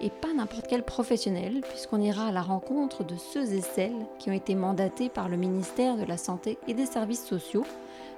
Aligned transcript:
et 0.00 0.10
pas 0.10 0.32
n'importe 0.34 0.66
quel 0.68 0.82
professionnel, 0.82 1.60
puisqu'on 1.68 2.00
ira 2.00 2.26
à 2.26 2.32
la 2.32 2.42
rencontre 2.42 3.04
de 3.04 3.16
ceux 3.16 3.52
et 3.52 3.60
celles 3.60 4.06
qui 4.18 4.30
ont 4.30 4.34
été 4.34 4.54
mandatés 4.54 5.08
par 5.08 5.28
le 5.28 5.36
ministère 5.36 5.96
de 5.96 6.04
la 6.04 6.16
Santé 6.16 6.58
et 6.68 6.74
des 6.74 6.86
Services 6.86 7.24
sociaux 7.24 7.64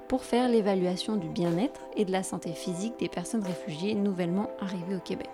pour 0.09 0.25
faire 0.25 0.49
l'évaluation 0.49 1.17
du 1.17 1.29
bien-être 1.29 1.81
et 1.97 2.05
de 2.05 2.13
la 2.13 2.23
santé 2.23 2.53
physique 2.53 2.99
des 2.99 3.09
personnes 3.09 3.43
réfugiées 3.43 3.95
nouvellement 3.95 4.51
arrivées 4.61 4.97
au 4.97 5.01
Québec. 5.01 5.31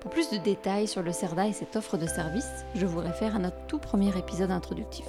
Pour 0.00 0.10
plus 0.10 0.30
de 0.30 0.36
détails 0.36 0.86
sur 0.86 1.02
le 1.02 1.12
CERDA 1.12 1.48
et 1.48 1.52
cette 1.52 1.76
offre 1.76 1.96
de 1.96 2.06
service, 2.06 2.64
je 2.74 2.86
vous 2.86 3.00
réfère 3.00 3.36
à 3.36 3.38
notre 3.38 3.66
tout 3.66 3.78
premier 3.78 4.16
épisode 4.16 4.50
introductif. 4.50 5.06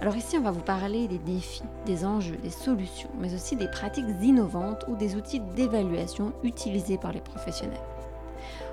Alors 0.00 0.14
ici, 0.14 0.38
on 0.38 0.42
va 0.42 0.52
vous 0.52 0.60
parler 0.60 1.08
des 1.08 1.18
défis, 1.18 1.64
des 1.84 2.04
enjeux, 2.04 2.36
des 2.36 2.50
solutions, 2.50 3.10
mais 3.18 3.34
aussi 3.34 3.56
des 3.56 3.66
pratiques 3.66 4.06
innovantes 4.22 4.84
ou 4.86 4.94
des 4.94 5.16
outils 5.16 5.40
d'évaluation 5.56 6.32
utilisés 6.44 6.98
par 6.98 7.12
les 7.12 7.20
professionnels. 7.20 7.80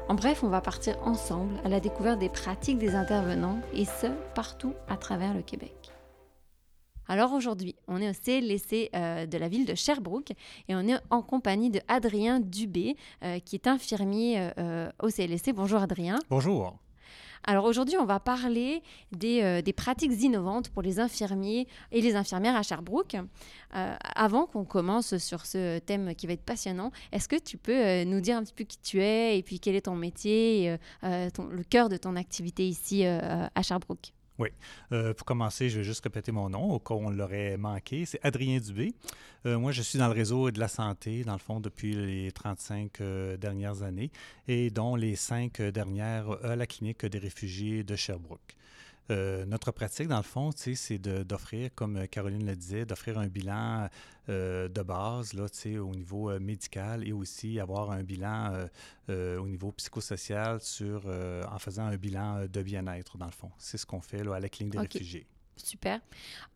En 0.08 0.14
bref, 0.14 0.44
on 0.44 0.50
va 0.50 0.62
partir 0.62 0.96
ensemble 1.04 1.56
à 1.64 1.70
la 1.70 1.80
découverte 1.80 2.20
des 2.20 2.30
pratiques 2.30 2.78
des 2.78 2.94
intervenants 2.94 3.60
et 3.74 3.86
ce, 3.86 4.06
partout 4.36 4.74
à 4.88 4.98
travers 4.98 5.34
le 5.34 5.42
Québec. 5.42 5.74
Alors 7.08 7.34
aujourd'hui, 7.34 7.76
on 7.88 8.00
est 8.00 8.10
au 8.10 8.14
CLSC 8.14 8.92
euh, 8.94 9.26
de 9.26 9.38
la 9.40 9.48
ville 9.48 9.66
de 9.66 9.74
Sherbrooke 9.74 10.32
et 10.68 10.76
on 10.76 10.82
est 10.82 11.00
en 11.10 11.24
compagnie 11.24 11.72
de 11.72 11.80
Adrien 11.88 12.40
Dubé, 12.40 12.98
euh, 13.24 13.40
qui 13.40 13.56
est 13.56 13.66
infirmier 13.66 14.52
euh, 14.60 14.92
au 15.02 15.10
CLSC. 15.10 15.54
Bonjour 15.54 15.82
Adrien. 15.82 16.20
Bonjour. 16.30 16.78
Alors 17.44 17.66
aujourd'hui, 17.66 17.98
on 17.98 18.06
va 18.06 18.20
parler 18.20 18.82
euh, 19.24 19.62
des, 19.62 19.74
pratiques 19.74 20.12
innovantes 20.22 20.70
pour 20.70 20.82
les 20.82 21.00
infirmiers 21.00 21.68
et 21.92 22.02
les 22.02 22.16
infirmières 22.16 22.56
à 22.56 22.64
Sherbrooke. 22.64 23.16
Euh, 23.76 23.96
avant 24.16 24.46
qu'on 24.46 24.66
commence 24.66 25.18
sur 25.18 25.46
ce 25.46 25.80
thème 25.80 26.16
qui 26.16 26.28
va 26.28 26.34
être 26.34 26.46
passionnant, 26.46 26.92
est-ce 27.12 27.28
que 27.28 27.38
tu 27.38 27.58
peux 27.58 27.86
euh, 27.86 28.06
nous 28.06 28.22
dire 28.22 28.38
un 28.38 28.44
petit 28.44 28.54
peu 28.54 28.64
qui 28.64 28.78
tu 28.80 29.02
es 29.02 29.38
et 29.38 29.44
puis 29.44 29.60
quel 29.60 29.76
est 29.76 29.82
ton 29.82 29.96
métier, 29.96 30.78
le 31.04 31.64
cœur 31.64 31.90
de 31.90 31.98
ton 31.98 32.16
activité 32.16 32.68
ici 32.68 33.06
à 33.06 33.62
Sherbrooke? 33.62 34.15
Oui. 34.38 34.50
Euh, 34.92 35.14
pour 35.14 35.26
commencer, 35.26 35.70
je 35.70 35.78
vais 35.78 35.84
juste 35.84 36.04
répéter 36.04 36.32
mon 36.32 36.50
nom 36.50 36.72
au 36.72 36.80
cas 36.80 36.94
où 36.94 37.00
on 37.00 37.10
l'aurait 37.10 37.58
manqué. 37.58 38.06
C'est 38.06 38.20
Adrien 38.24 38.60
Dubé. 38.60 38.94
Euh, 39.46 39.58
moi, 39.58 39.72
je 39.72 39.82
suis 39.82 39.98
dans 39.98 40.08
le 40.08 40.14
réseau 40.14 40.52
de 40.52 40.60
la 40.60 40.68
santé, 40.68 41.24
dans 41.24 41.34
le 41.34 41.40
fond, 41.40 41.60
depuis 41.60 41.94
les 41.94 42.32
35 42.32 43.02
euh, 43.02 43.38
dernières 43.38 43.84
années, 43.84 44.12
et 44.48 44.70
dont 44.70 44.96
les 44.96 45.16
cinq 45.16 45.62
dernières 45.62 46.30
à 46.44 46.56
la 46.56 46.68
clinique 46.68 47.06
des 47.06 47.20
réfugiés 47.20 47.84
de 47.84 47.96
Sherbrooke. 47.96 48.58
Euh, 49.12 49.46
notre 49.46 49.72
pratique, 49.72 50.08
dans 50.08 50.18
le 50.18 50.24
fond, 50.24 50.52
c'est 50.56 50.98
d'offrir, 50.98 51.70
comme 51.76 52.08
Caroline 52.08 52.46
le 52.46 52.56
disait, 52.56 52.86
d'offrir 52.86 53.20
un 53.20 53.28
bilan 53.28 53.88
euh, 54.30 54.68
de 54.68 54.82
base 54.82 55.34
là, 55.34 55.46
au 55.80 55.96
niveau 55.96 56.32
euh, 56.32 56.40
médical 56.40 57.08
et 57.08 57.12
aussi 57.12 57.60
avoir 57.60 57.92
un 57.92 58.04
bilan 58.04 58.68
au 59.10 59.48
niveau 59.48 59.72
psychosocial 59.74 60.60
sur, 60.62 61.06
en 61.06 61.60
faisant 61.60 61.86
un 61.86 61.98
bilan 61.98 62.48
de 62.48 62.62
bien-être, 62.64 63.18
dans 63.18 63.26
le 63.26 63.32
fond. 63.32 63.52
C'est 63.58 63.78
ce 63.78 63.86
qu'on 63.86 64.02
fait 64.02 64.24
là, 64.24 64.36
à 64.36 64.40
la 64.40 64.50
clinique 64.50 64.74
des 64.74 64.80
réfugiés. 64.80 65.28
Super. 65.58 66.00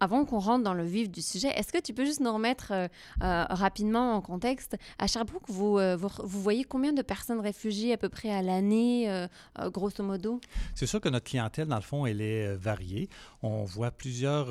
Avant 0.02 0.26
qu'on 0.26 0.40
rentre 0.40 0.64
dans 0.64 0.74
le 0.74 0.84
vif 0.84 1.10
du 1.10 1.22
sujet, 1.22 1.50
est-ce 1.50 1.72
que 1.72 1.82
tu 1.82 1.94
peux 1.94 2.06
juste 2.06 2.20
nous 2.20 2.34
remettre 2.34 2.72
euh, 2.72 2.88
euh, 3.24 3.46
rapidement 3.50 4.14
en 4.14 4.22
contexte 4.22 4.76
À 4.98 5.08
Sherbrooke, 5.08 5.50
euh, 5.50 5.96
vous, 5.96 6.10
vous, 6.20 6.42
voyez 6.42 6.66
combien 6.66 6.92
de 6.92 7.02
personnes 7.02 7.40
réfugiées 7.40 7.94
à 7.94 7.98
peu 7.98 8.10
près 8.10 8.30
à 8.30 8.42
l'année, 8.42 9.28
grosso 9.68 10.04
modo? 10.04 10.42
C'est 10.76 10.86
sûr 10.86 11.00
que 11.00 11.10
notre 11.10 11.26
clientèle, 11.26 11.68
dans 11.68 11.78
le 11.78 11.82
fond, 11.82 12.06
elle 12.06 12.22
est 12.22 12.56
variée. 12.56 13.10
On 13.42 13.64
voit 13.64 13.92
plusieurs 13.92 14.48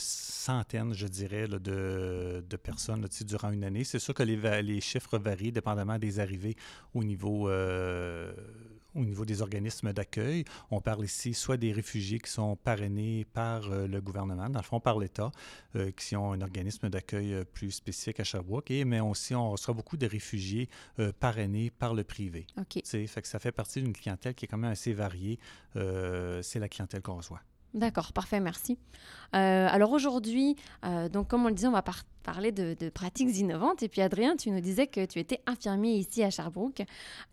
centaines, 0.00 0.92
je 0.92 1.06
dirais, 1.06 1.46
de, 1.46 2.44
de, 2.48 2.56
personnes 2.56 3.06
durant 3.22 3.50
une 3.50 3.64
année. 3.64 3.84
C'est 3.84 4.00
sûr 4.00 4.14
que 4.14 4.24
les, 4.24 4.62
les, 4.62 4.80
chiffres 4.80 5.18
varient 5.18 5.52
dépendamment 5.52 5.98
des 5.98 6.18
arrivées 6.18 6.56
au 6.94 7.04
niveau 7.04 7.48
au 8.98 9.04
niveau 9.04 9.24
des 9.24 9.42
organismes 9.42 9.92
d'accueil. 9.92 10.44
On 10.70 10.80
parle 10.80 11.04
ici 11.04 11.34
soit 11.34 11.56
des 11.56 11.72
réfugiés 11.72 12.18
qui 12.18 12.30
sont 12.30 12.56
parrainés 12.56 13.26
par 13.32 13.70
euh, 13.70 13.86
le 13.86 14.00
gouvernement, 14.00 14.48
dans 14.48 14.58
le 14.58 14.64
fond 14.64 14.80
par 14.80 14.98
l'État, 14.98 15.30
euh, 15.76 15.90
qui 15.92 16.16
ont 16.16 16.32
un 16.32 16.40
organisme 16.40 16.88
d'accueil 16.88 17.34
euh, 17.34 17.44
plus 17.44 17.70
spécifique 17.70 18.20
à 18.20 18.24
Sherbrooke, 18.24 18.70
et, 18.70 18.84
mais 18.84 19.00
aussi 19.00 19.34
on 19.34 19.50
reçoit 19.50 19.74
beaucoup 19.74 19.96
de 19.96 20.06
réfugiés 20.06 20.68
parrainés 21.20 21.70
par 21.70 21.94
le 21.94 22.04
privé. 22.04 22.46
OK. 22.58 22.82
Fait 22.84 23.22
que 23.22 23.28
ça 23.28 23.38
fait 23.38 23.52
partie 23.52 23.82
d'une 23.82 23.92
clientèle 23.92 24.34
qui 24.34 24.44
est 24.44 24.48
quand 24.48 24.58
même 24.58 24.70
assez 24.70 24.92
variée. 24.92 25.38
C'est 25.74 26.58
la 26.58 26.68
clientèle 26.68 27.02
qu'on 27.02 27.16
reçoit. 27.16 27.40
D'accord, 27.74 28.12
parfait, 28.12 28.40
merci. 28.40 28.78
Euh, 29.34 29.68
alors 29.70 29.92
aujourd'hui, 29.92 30.56
euh, 30.86 31.08
donc 31.10 31.28
comme 31.28 31.44
on 31.44 31.48
le 31.48 31.54
disait, 31.54 31.68
on 31.68 31.72
va 31.72 31.84
parler 32.22 32.50
de, 32.50 32.88
pratiques 32.88 33.36
innovantes. 33.38 33.82
Et 33.82 33.88
puis 33.88 34.00
Adrien, 34.00 34.36
tu 34.36 34.50
nous 34.50 34.60
disais 34.60 34.86
que 34.86 35.04
tu 35.04 35.18
étais 35.18 35.42
infirmier 35.46 35.96
ici 35.96 36.22
à 36.22 36.30
Sherbrooke. 36.30 36.82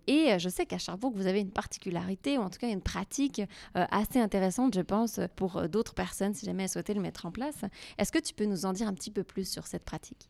Et 0.08 0.34
euh, 0.34 0.38
je 0.38 0.50
sais 0.50 0.66
qu'à 0.66 0.78
Sherbrooke, 0.78 1.16
vous 1.16 1.28
avez 1.28 1.40
une 1.40 1.52
particularité, 1.52 2.38
ou 2.38 2.42
en 2.42 2.50
tout 2.50 2.60
cas 2.60 2.70
une 2.70 2.82
pratique 2.82 3.42
assez 3.74 4.20
intéressante, 4.20 4.76
je 4.76 4.82
pense, 4.82 5.20
pour 5.38 5.70
d'autres 5.70 5.94
personnes, 5.94 6.34
si 6.34 6.46
jamais 6.46 6.64
elles 6.64 6.70
souhaitaient 6.70 6.94
le 6.94 7.02
mettre 7.02 7.26
en 7.26 7.32
place. 7.32 7.64
Est-ce 7.98 8.12
que 8.12 8.20
tu 8.20 8.34
peux 8.34 8.46
nous 8.46 8.66
en 8.66 8.74
dire 8.74 8.88
un 8.88 8.94
petit 8.94 9.12
peu 9.12 9.24
plus 9.24 9.50
sur 9.50 9.68
cette 9.68 9.86
pratique? 9.86 10.30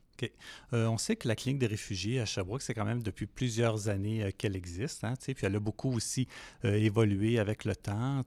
Euh, 0.72 0.86
on 0.86 0.98
sait 0.98 1.16
que 1.16 1.28
la 1.28 1.36
clinique 1.36 1.58
des 1.58 1.66
réfugiés 1.66 2.20
à 2.20 2.26
Sherbrooke, 2.26 2.62
c'est 2.62 2.74
quand 2.74 2.84
même 2.84 3.02
depuis 3.02 3.26
plusieurs 3.26 3.88
années 3.88 4.24
euh, 4.24 4.30
qu'elle 4.36 4.56
existe. 4.56 5.04
Hein, 5.04 5.14
puis 5.18 5.34
elle 5.42 5.56
a 5.56 5.60
beaucoup 5.60 5.92
aussi 5.92 6.28
euh, 6.64 6.74
évolué 6.74 7.38
avec 7.38 7.64
le 7.64 7.74
temps, 7.76 8.24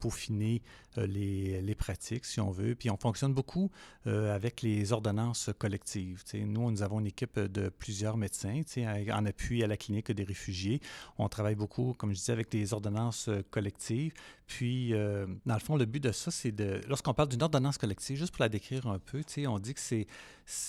peaufiner 0.00 0.62
les, 0.96 1.60
les, 1.60 1.74
pratiques, 1.74 2.24
si 2.24 2.40
on 2.40 2.50
veut. 2.50 2.74
Puis 2.74 2.88
on 2.88 2.96
fonctionne 2.96 3.34
beaucoup 3.34 3.70
avec 4.06 4.62
les 4.62 4.92
ordonnances 4.92 5.50
collectives. 5.58 6.22
Nous, 6.34 6.70
nous 6.70 6.82
avons 6.82 7.00
une 7.00 7.08
équipe 7.08 7.38
de 7.38 7.68
plusieurs 7.68 8.16
médecins 8.16 8.60
en 9.12 9.26
appui 9.26 9.64
à 9.64 9.66
la 9.66 9.76
clinique 9.76 10.12
des 10.12 10.22
réfugiés. 10.22 10.80
On 11.18 11.28
travaille 11.28 11.56
beaucoup, 11.56 11.94
comme 11.94 12.10
je 12.10 12.16
disais, 12.16 12.32
avec 12.32 12.50
des 12.50 12.72
ordonnances 12.72 13.28
collectives. 13.50 14.12
Puis, 14.46 14.92
dans 15.46 15.54
le 15.54 15.60
fond, 15.60 15.76
le 15.76 15.86
but 15.86 16.00
de 16.00 16.12
ça, 16.12 16.30
c'est 16.30 16.52
de... 16.52 16.80
Lorsqu'on 16.88 17.14
parle 17.14 17.28
d'une 17.28 17.42
ordonnance 17.42 17.78
collective, 17.78 18.16
juste 18.16 18.32
pour 18.32 18.42
la 18.42 18.48
décrire 18.48 18.86
un 18.86 18.98
peu, 18.98 19.22
on 19.46 19.58
dit 19.58 19.74
que 19.74 19.80
c'est 19.80 20.06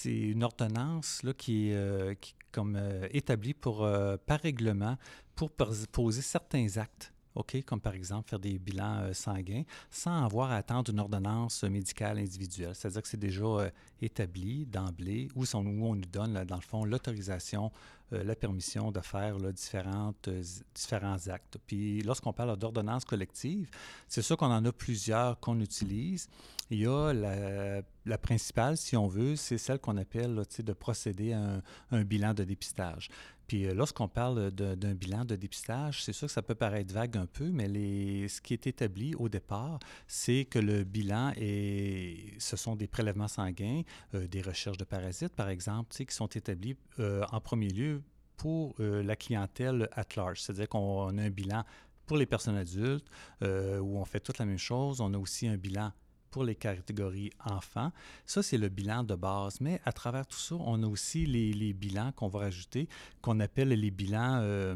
une 0.06 0.44
ordonnance 0.44 1.24
là, 1.24 1.34
qui 1.34 1.70
est 1.70 1.76
euh, 1.76 2.16
comme 2.52 2.76
euh, 2.78 3.08
établie 3.12 3.54
pour, 3.54 3.84
euh, 3.84 4.18
par 4.26 4.40
règlement 4.40 4.98
pour 5.36 5.52
poser 5.52 6.22
certains 6.22 6.78
actes 6.78 7.12
OK, 7.36 7.62
comme 7.66 7.82
par 7.82 7.94
exemple 7.94 8.30
faire 8.30 8.40
des 8.40 8.58
bilans 8.58 9.14
sanguins, 9.14 9.64
sans 9.92 10.24
avoir 10.24 10.52
à 10.52 10.56
attendre 10.56 10.92
une 10.92 11.00
ordonnance 11.00 11.64
médicale 11.64 12.18
individuelle. 12.18 12.74
C'est-à-dire 12.74 13.02
que 13.02 13.08
c'est 13.08 13.18
déjà 13.18 13.72
établi 14.02 14.66
d'emblée, 14.66 15.28
où, 15.36 15.44
on 15.54 15.64
nous 15.64 16.06
donne, 16.06 16.44
dans 16.46 16.56
le 16.56 16.62
fond, 16.62 16.86
l'autorisation, 16.86 17.72
la 18.12 18.36
permission 18.36 18.92
de 18.92 19.00
faire 19.00 19.38
différentes, 19.52 20.30
différents 20.74 21.28
actes. 21.28 21.58
Puis 21.66 22.02
lorsqu'on 22.04 22.34
parle 22.34 22.56
d'ordonnance 22.58 23.06
collective, 23.06 23.70
c'est 24.08 24.22
sûr 24.22 24.38
qu'on 24.38 24.52
en 24.52 24.64
a 24.64 24.72
plusieurs 24.72 25.40
qu'on 25.40 25.60
utilise. 25.60 26.28
Il 26.70 26.80
y 26.80 26.88
a 26.88 27.14
la 27.14 28.18
principale, 28.18 28.78
si 28.78 28.96
on 28.96 29.08
veut, 29.08 29.36
c'est 29.36 29.58
celle 29.58 29.80
qu'on 29.80 29.98
appelle 29.98 30.44
de 30.60 30.74
procéder 30.74 31.34
à 31.34 31.62
un, 31.92 32.04
bilan 32.04 32.34
de 32.34 32.44
dépistage. 32.44 33.10
Puis 33.48 33.66
euh, 33.66 33.74
lorsqu'on 33.74 34.08
parle 34.08 34.52
d'un 34.52 34.94
bilan 34.94 35.26
de 35.26 35.36
dépistage, 35.36 36.04
c'est 36.04 36.14
sûr 36.14 36.28
que 36.28 36.34
ça 36.34 36.42
peut 36.42 36.56
paraître 36.56 36.94
vague 36.94 37.18
un 37.18 37.26
peu, 37.26 37.50
mais 37.52 37.68
ce 38.28 38.42
qui 38.42 38.54
est 38.54 38.68
établi 38.68 39.16
au 39.16 39.30
départ, 39.30 39.80
c'est 40.08 40.46
que 40.46 40.60
le 40.60 40.84
bilan, 40.84 41.34
est, 41.38 42.40
ce 42.40 42.58
sont 42.58 42.76
des 42.76 42.88
prélèvements 42.88 43.28
sanguins, 43.28 43.82
euh, 44.14 44.28
des 44.28 44.42
recherches 44.42 44.78
de 44.78 44.84
parasites, 44.84 45.36
par 45.36 45.50
exemple, 45.50 45.96
qui 45.96 46.06
sont 46.14 46.28
établis 46.28 46.76
euh, 47.00 47.24
en 47.32 47.40
premier 47.40 47.70
lieu 47.70 48.02
pour 48.38 48.76
la 48.80 49.16
clientèle 49.16 49.88
at 49.94 50.08
large. 50.18 50.42
C'est-à-dire 50.42 50.68
qu'on 50.68 51.18
a 51.18 51.22
un 51.22 51.30
bilan 51.30 51.64
pour 52.06 52.18
les 52.18 52.26
personnes 52.26 52.58
adultes, 52.58 53.08
où 53.42 53.98
on 53.98 54.04
fait 54.04 54.20
toute 54.20 54.40
la 54.40 54.46
même 54.46 54.58
chose. 54.58 55.00
On 55.00 55.14
a 55.14 55.18
aussi 55.18 55.48
un 55.48 55.56
bilan 55.56 55.94
pour 56.36 56.44
les 56.44 56.56
catégories 56.56 57.30
enfants. 57.46 57.94
Ça, 58.26 58.44
c'est 58.44 58.58
le 58.58 58.68
bilan 58.68 59.06
de 59.06 59.16
base. 59.16 59.62
Mais 59.62 59.80
à 59.86 59.94
travers 59.94 60.28
tout 60.28 60.38
ça, 60.38 60.56
on 60.60 60.84
a 60.84 60.86
aussi 60.86 61.26
les, 61.26 61.72
bilans 61.72 62.12
qu'on 62.12 62.28
va 62.28 62.40
rajouter, 62.40 62.90
qu'on 63.22 63.40
appelle 63.40 63.70
les 63.70 63.90
bilans 63.90 64.42
euh, 64.42 64.76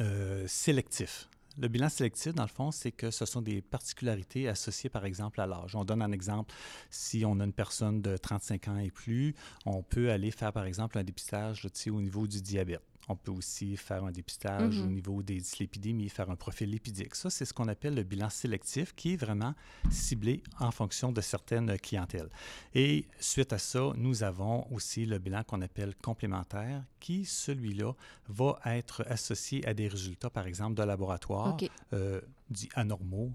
euh, 0.00 0.46
sélectifs. 0.48 1.28
Le 1.58 1.68
bilan 1.68 1.90
sélectif, 1.90 2.32
dans 2.32 2.44
le 2.44 2.48
fond, 2.48 2.70
c'est 2.70 2.92
que 2.92 3.10
ce 3.10 3.26
sont 3.26 3.42
des 3.42 3.60
particularités 3.60 4.48
associées, 4.48 4.88
par 4.88 5.04
exemple, 5.04 5.38
à 5.42 5.46
l'âge. 5.46 5.76
On 5.76 5.84
donne 5.84 6.00
un 6.00 6.12
exemple, 6.12 6.54
si 6.88 7.26
on 7.26 7.40
a 7.40 7.44
une 7.44 7.52
personne 7.52 8.00
de 8.00 8.16
35 8.16 8.68
ans 8.68 8.78
et 8.78 8.90
plus, 8.90 9.34
on 9.66 9.82
peut 9.82 10.10
aller 10.10 10.30
faire, 10.30 10.54
par 10.54 10.64
exemple, 10.64 10.96
un 10.96 11.04
dépistage 11.04 11.66
au 11.90 12.00
niveau 12.00 12.26
du 12.26 12.40
diabète 12.40 12.80
On 13.08 13.16
peut 13.16 13.30
aussi 13.32 13.76
faire 13.76 14.04
un 14.04 14.10
dépistage 14.12 14.80
au 14.80 14.84
Mhm. 14.84 14.92
niveau 14.92 15.22
des 15.22 15.36
dyslipidémies, 15.38 16.08
faire 16.08 16.30
un 16.30 16.36
profil 16.36 16.70
lipidique. 16.70 17.14
Ça, 17.14 17.30
c'est 17.30 17.44
ce 17.44 17.54
qu'on 17.54 17.68
appelle 17.68 17.94
le 17.94 18.02
bilan 18.02 18.28
sélectif 18.28 18.94
qui 18.94 19.14
est 19.14 19.16
vraiment 19.16 19.54
ciblé 19.90 20.42
en 20.60 20.70
fonction 20.70 21.10
de 21.12 21.20
certaines 21.20 21.78
clientèles. 21.78 22.28
Et 22.74 23.06
suite 23.20 23.52
à 23.52 23.58
ça, 23.58 23.92
nous 23.96 24.22
avons 24.22 24.70
aussi 24.72 25.06
le 25.06 25.18
bilan 25.18 25.42
qu'on 25.44 25.62
appelle 25.62 25.94
complémentaire 25.96 26.84
qui, 27.00 27.24
celui-là, 27.24 27.92
va 28.28 28.58
être 28.66 29.04
associé 29.08 29.66
à 29.66 29.72
des 29.74 29.88
résultats, 29.88 30.30
par 30.30 30.46
exemple, 30.46 30.74
de 30.74 30.82
laboratoire 30.82 31.56
euh, 31.92 32.20
dits 32.50 32.68
anormaux 32.74 33.32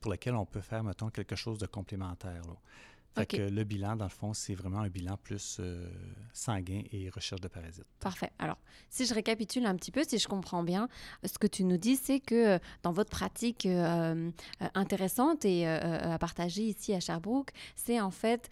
pour 0.00 0.10
lesquels 0.12 0.34
on 0.34 0.46
peut 0.46 0.60
faire, 0.60 0.82
mettons, 0.84 1.10
quelque 1.10 1.36
chose 1.36 1.58
de 1.58 1.66
complémentaire. 1.66 2.42
là. 2.46 2.56
Fait 3.14 3.26
que 3.26 3.42
le 3.42 3.64
bilan, 3.64 3.96
dans 3.96 4.06
le 4.06 4.10
fond, 4.10 4.32
c'est 4.32 4.54
vraiment 4.54 4.80
un 4.80 4.88
bilan 4.88 5.16
plus 5.22 5.58
euh, 5.60 5.86
sanguin 6.32 6.82
et 6.92 7.10
recherche 7.10 7.40
de 7.42 7.48
parasites. 7.48 7.84
Parfait. 8.00 8.30
Alors, 8.38 8.56
si 8.88 9.04
je 9.04 9.12
récapitule 9.14 9.66
un 9.66 9.76
petit 9.76 9.90
peu, 9.90 10.02
si 10.02 10.18
je 10.18 10.26
comprends 10.28 10.62
bien, 10.62 10.88
ce 11.24 11.36
que 11.38 11.46
tu 11.46 11.64
nous 11.64 11.76
dis, 11.76 11.96
c'est 11.96 12.20
que 12.20 12.54
euh, 12.54 12.58
dans 12.82 12.92
votre 12.92 13.10
pratique 13.10 13.66
euh, 13.66 14.30
intéressante 14.74 15.44
et 15.44 15.68
euh, 15.68 16.14
à 16.14 16.18
partager 16.18 16.62
ici 16.62 16.94
à 16.94 17.00
Sherbrooke, 17.00 17.50
c'est 17.76 18.00
en 18.00 18.10
fait 18.10 18.48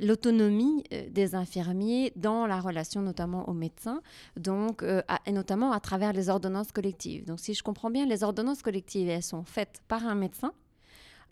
l'autonomie 0.00 0.84
des 1.10 1.34
infirmiers 1.34 2.12
dans 2.16 2.46
la 2.46 2.60
relation 2.60 3.02
notamment 3.02 3.48
aux 3.48 3.54
médecins, 3.54 4.00
donc, 4.36 4.82
à- 4.82 5.20
et 5.26 5.32
notamment 5.32 5.72
à 5.72 5.80
travers 5.80 6.12
les 6.12 6.28
ordonnances 6.28 6.72
collectives. 6.72 7.24
Donc, 7.24 7.40
si 7.40 7.54
je 7.54 7.62
comprends 7.62 7.90
bien, 7.90 8.06
les 8.06 8.22
ordonnances 8.22 8.62
collectives, 8.62 9.08
elles 9.08 9.22
sont 9.22 9.44
faites 9.44 9.80
par 9.88 10.06
un 10.06 10.14
médecin 10.14 10.52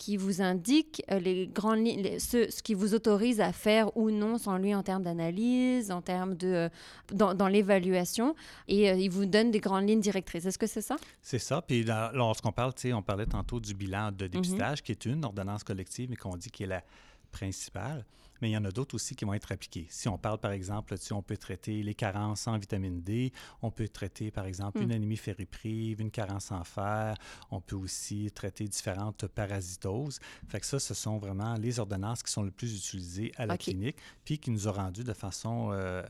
qui 0.03 0.17
vous 0.17 0.43
indique 0.43 1.01
euh, 1.13 1.21
les 1.21 1.47
grandes 1.47 1.85
lignes, 1.87 2.03
les- 2.03 2.19
ce, 2.19 2.51
ce 2.51 2.61
qui 2.67 2.75
vous 2.75 2.93
autorise 2.95 3.41
à 3.41 3.53
faire 3.53 3.97
ou 3.97 4.11
non 4.11 4.37
sans 4.37 4.57
lui 4.59 4.75
en 4.75 4.83
termes 4.83 5.05
d'analyse, 5.05 5.93
en 5.93 6.03
termes 6.03 6.35
de 6.35 6.49
euh, 6.49 6.69
dans, 7.13 7.35
dans 7.35 7.47
l'évaluation, 7.47 8.35
et 8.67 8.91
euh, 8.91 8.95
il 8.97 9.11
vous 9.11 9.27
donne 9.27 9.51
des 9.53 9.61
grandes 9.61 9.87
lignes 9.89 10.01
directrices. 10.01 10.45
Est-ce 10.47 10.59
que 10.59 10.67
c'est 10.67 10.81
ça? 10.91 10.97
C'est 11.21 11.39
ça. 11.39 11.63
Puis 11.63 11.85
lorsqu'on 12.15 12.51
parle, 12.51 12.75
tu 12.75 12.89
sais, 12.89 12.93
on 12.93 13.03
parlait 13.03 13.27
tantôt 13.27 13.61
du 13.61 13.75
bilan 13.75 14.11
de 14.11 14.27
dépistage, 14.27 14.83
qui 14.83 14.91
est 14.91 15.05
une 15.07 15.25
ordonnance 15.25 15.63
collective, 15.63 16.11
mais 16.11 16.17
qu'on 16.17 16.37
dit 16.37 16.51
qui 16.51 16.65
est 16.65 16.67
la 16.79 16.83
principale. 17.31 18.05
Mais 18.43 18.51
il 18.51 18.53
y 18.53 18.57
en 18.57 18.65
a 18.65 18.71
d'autres 18.71 18.95
aussi 18.97 19.15
qui 19.17 19.25
vont 19.25 19.33
être 19.33 19.53
appliquées. 19.53 19.87
Si 19.89 20.09
on 20.09 20.19
parle, 20.19 20.39
par 20.39 20.51
exemple, 20.51 20.95
on 21.13 21.23
peut 21.23 21.37
traiter 21.39 21.83
les 21.83 21.95
carences 21.95 22.47
en 22.49 22.59
vitamine 22.59 23.01
D, 23.01 23.33
on 23.63 23.71
peut 23.71 23.89
traiter, 23.89 24.31
par 24.31 24.45
exemple, 24.47 24.81
Mm. 24.81 24.83
une 24.83 24.93
anémie 24.93 25.17
ferriprive, 25.17 26.01
une 26.01 26.11
carence 26.11 26.51
en 26.51 26.65
fer, 26.65 27.17
on 27.51 27.61
peut 27.61 27.77
aussi 27.77 28.31
traiter 28.33 28.67
différentes 28.67 29.27
parasitoses. 29.29 30.19
Fait 30.49 30.61
que 30.61 30.67
ça, 30.67 30.79
ce 30.81 30.93
sont 30.93 31.19
vraiment 31.19 31.55
les 31.55 31.79
ordonnances 31.79 32.23
qui 32.23 32.33
sont 32.33 32.43
le 32.43 32.51
plus 32.51 32.77
utilisées 32.77 33.33
à 33.37 33.47
la 33.47 33.57
clinique, 33.57 33.97
puis 34.25 34.39
qui 34.39 34.51
nous 34.51 34.67
ont 34.69 34.73
rendu 34.73 35.05
de 35.05 35.13
façon... 35.13 35.71
euh, 35.73 36.03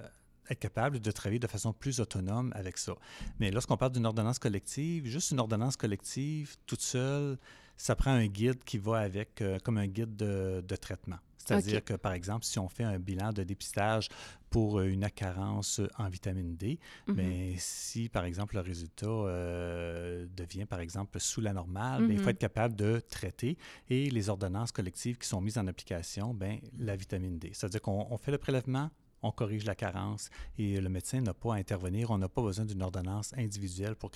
être 0.50 0.58
capable 0.58 0.98
de 0.98 1.10
travailler 1.12 1.38
de 1.38 1.46
façon 1.46 1.72
plus 1.72 2.00
autonome 2.00 2.52
avec 2.56 2.76
ça. 2.76 2.94
Mais 3.38 3.50
lorsqu'on 3.52 3.76
parle 3.76 3.92
d'une 3.92 4.04
ordonnance 4.04 4.40
collective, 4.40 5.06
juste 5.06 5.30
une 5.30 5.38
ordonnance 5.38 5.76
collective 5.76 6.56
toute 6.66 6.80
seule, 6.82 7.38
ça 7.76 7.96
prend 7.96 8.12
un 8.12 8.26
guide 8.26 8.62
qui 8.64 8.78
va 8.78 8.98
avec, 9.00 9.40
euh, 9.42 9.58
comme 9.62 9.78
un 9.78 9.86
guide 9.86 10.16
de, 10.16 10.62
de 10.66 10.76
traitement. 10.76 11.18
C'est-à-dire 11.38 11.82
que, 11.84 11.94
par 11.94 12.12
exemple, 12.12 12.44
si 12.44 12.60
on 12.60 12.68
fait 12.68 12.84
un 12.84 13.00
bilan 13.00 13.32
de 13.32 13.42
dépistage 13.42 14.08
pour 14.48 14.78
euh, 14.78 14.84
une 14.86 15.10
carence 15.10 15.80
en 15.98 16.08
vitamine 16.08 16.54
D, 16.56 16.78
Mhm. 17.08 17.54
si, 17.58 18.08
par 18.08 18.24
exemple, 18.24 18.54
le 18.54 18.60
résultat 18.60 19.06
euh, 19.08 20.26
devient, 20.36 20.66
par 20.66 20.78
exemple, 20.78 21.18
sous 21.18 21.40
la 21.40 21.52
normale, 21.52 22.06
bien, 22.06 22.14
il 22.14 22.18
faut 22.20 22.26
Mhm. 22.26 22.30
être 22.30 22.38
capable 22.38 22.76
de 22.76 23.00
traiter. 23.00 23.58
Et 23.88 24.08
les 24.10 24.28
ordonnances 24.28 24.70
collectives 24.70 25.18
qui 25.18 25.26
sont 25.26 25.40
mises 25.40 25.58
en 25.58 25.66
application, 25.66 26.32
bien, 26.32 26.58
la 26.78 26.94
vitamine 26.94 27.38
D. 27.38 27.50
C'est-à-dire 27.54 27.82
qu'on 27.82 28.06
on 28.10 28.18
fait 28.18 28.30
le 28.30 28.38
prélèvement, 28.38 28.90
on 29.22 29.32
corrige 29.32 29.64
la 29.64 29.74
carence 29.74 30.30
et 30.58 30.80
le 30.80 30.88
médecin 30.88 31.20
n'a 31.20 31.34
pas 31.34 31.54
à 31.54 31.56
intervenir. 31.56 32.10
On 32.12 32.18
n'a 32.18 32.28
pas 32.28 32.42
besoin 32.42 32.64
d'une 32.64 32.82
ordonnance 32.82 33.32
individuelle 33.36 33.96
pour, 33.96 34.10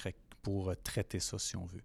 traiter 0.84 1.18
ça, 1.18 1.38
si 1.40 1.56
on 1.56 1.64
veut. 1.64 1.82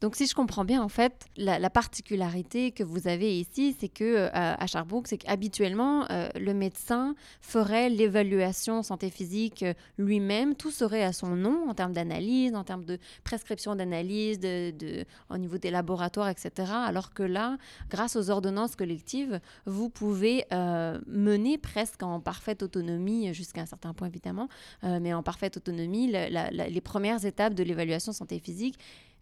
Donc, 0.00 0.16
si 0.16 0.26
je 0.26 0.34
comprends 0.34 0.64
bien, 0.64 0.82
en 0.82 0.88
fait, 0.88 1.26
la, 1.36 1.58
la 1.58 1.68
particularité 1.68 2.72
que 2.72 2.82
vous 2.82 3.06
avez 3.06 3.38
ici, 3.38 3.76
c'est 3.78 3.90
que 3.90 4.04
euh, 4.04 4.30
à 4.32 4.66
Sherbrooke, 4.66 5.06
c'est 5.06 5.18
qu'habituellement, 5.18 6.10
euh, 6.10 6.30
le 6.36 6.54
médecin 6.54 7.14
ferait 7.42 7.90
l'évaluation 7.90 8.82
santé 8.82 9.10
physique 9.10 9.62
euh, 9.62 9.74
lui-même. 9.98 10.54
Tout 10.54 10.70
serait 10.70 11.02
à 11.04 11.12
son 11.12 11.36
nom 11.36 11.68
en 11.68 11.74
termes 11.74 11.92
d'analyse, 11.92 12.54
en 12.54 12.64
termes 12.64 12.86
de 12.86 12.98
prescription 13.24 13.76
d'analyse, 13.76 14.40
de, 14.40 15.04
au 15.28 15.36
niveau 15.36 15.58
des 15.58 15.70
laboratoires, 15.70 16.30
etc. 16.30 16.72
Alors 16.72 17.12
que 17.12 17.22
là, 17.22 17.58
grâce 17.90 18.16
aux 18.16 18.30
ordonnances 18.30 18.76
collectives, 18.76 19.38
vous 19.66 19.90
pouvez 19.90 20.46
euh, 20.54 20.98
mener 21.08 21.58
presque 21.58 22.02
en 22.02 22.20
parfaite 22.20 22.62
autonomie, 22.62 23.34
jusqu'à 23.34 23.60
un 23.60 23.66
certain 23.66 23.92
point 23.92 24.08
évidemment, 24.08 24.48
mais 24.82 25.12
en 25.12 25.22
parfaite 25.22 25.56
autonomie, 25.56 26.10
les 26.10 26.80
premières 26.80 27.24
étapes 27.24 27.54
de 27.54 27.62
l'évaluation 27.62 28.12
santé 28.12 28.38
physique 28.38 28.78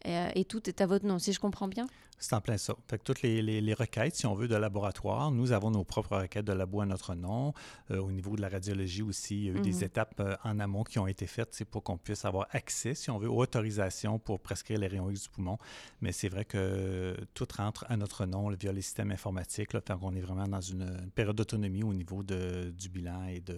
euh, 0.06 0.30
et 0.34 0.44
tout 0.44 0.68
est 0.68 0.80
à 0.80 0.86
votre 0.86 1.06
nom, 1.06 1.18
si 1.18 1.32
je 1.32 1.40
comprends 1.40 1.68
bien? 1.68 1.86
C'est 2.20 2.34
en 2.34 2.40
plein 2.40 2.56
ça. 2.56 2.74
Fait 2.88 2.98
que 2.98 3.04
toutes 3.04 3.22
les, 3.22 3.40
les- 3.42 3.60
les 3.60 3.74
requêtes, 3.74 4.16
si 4.16 4.26
on 4.26 4.34
veut, 4.34 4.48
de 4.48 4.56
laboratoire, 4.56 5.30
nous 5.30 5.52
avons 5.52 5.70
nos 5.70 5.84
propres 5.84 6.16
requêtes 6.16 6.44
de 6.44 6.52
labo 6.52 6.80
à 6.80 6.86
notre 6.86 7.14
nom. 7.14 7.54
Euh, 7.92 7.98
au 8.00 8.10
niveau 8.10 8.34
de 8.34 8.40
la 8.40 8.48
radiologie 8.48 9.02
aussi, 9.02 9.36
il 9.36 9.44
y 9.44 9.48
a 9.50 9.52
eu 9.52 9.56
Mhm. 9.58 9.62
des 9.62 9.84
étapes 9.84 10.18
euh, 10.18 10.34
en 10.42 10.58
amont 10.58 10.82
qui 10.82 10.98
ont 10.98 11.06
été 11.06 11.28
faites 11.28 11.62
pour 11.70 11.84
qu'on 11.84 11.96
puisse 11.96 12.24
avoir 12.24 12.48
accès, 12.50 12.94
si 12.94 13.08
on 13.10 13.18
veut, 13.18 13.30
aux 13.30 13.38
autorisations 13.40 14.18
pour 14.18 14.40
prescrire 14.40 14.80
les 14.80 14.88
rayons 14.88 15.08
X 15.10 15.22
du 15.24 15.28
poumon. 15.28 15.58
Mais 16.00 16.10
c'est 16.10 16.28
vrai 16.28 16.44
que 16.44 17.16
tout 17.34 17.46
rentre 17.56 17.84
à 17.88 17.96
notre 17.96 18.26
nom 18.26 18.50
via 18.50 18.72
les 18.72 18.82
systèmes 18.82 19.12
informatiques. 19.12 19.72
Là, 19.72 19.80
fait 19.80 19.96
qu'on 19.96 20.12
est 20.16 20.20
vraiment 20.20 20.48
dans 20.48 20.60
une, 20.60 20.82
une 21.04 21.10
période 21.12 21.36
d'autonomie 21.36 21.84
au 21.84 21.94
niveau 21.94 22.24
de- 22.24 22.74
du 22.76 22.88
bilan 22.88 23.26
et 23.28 23.38
de 23.40 23.56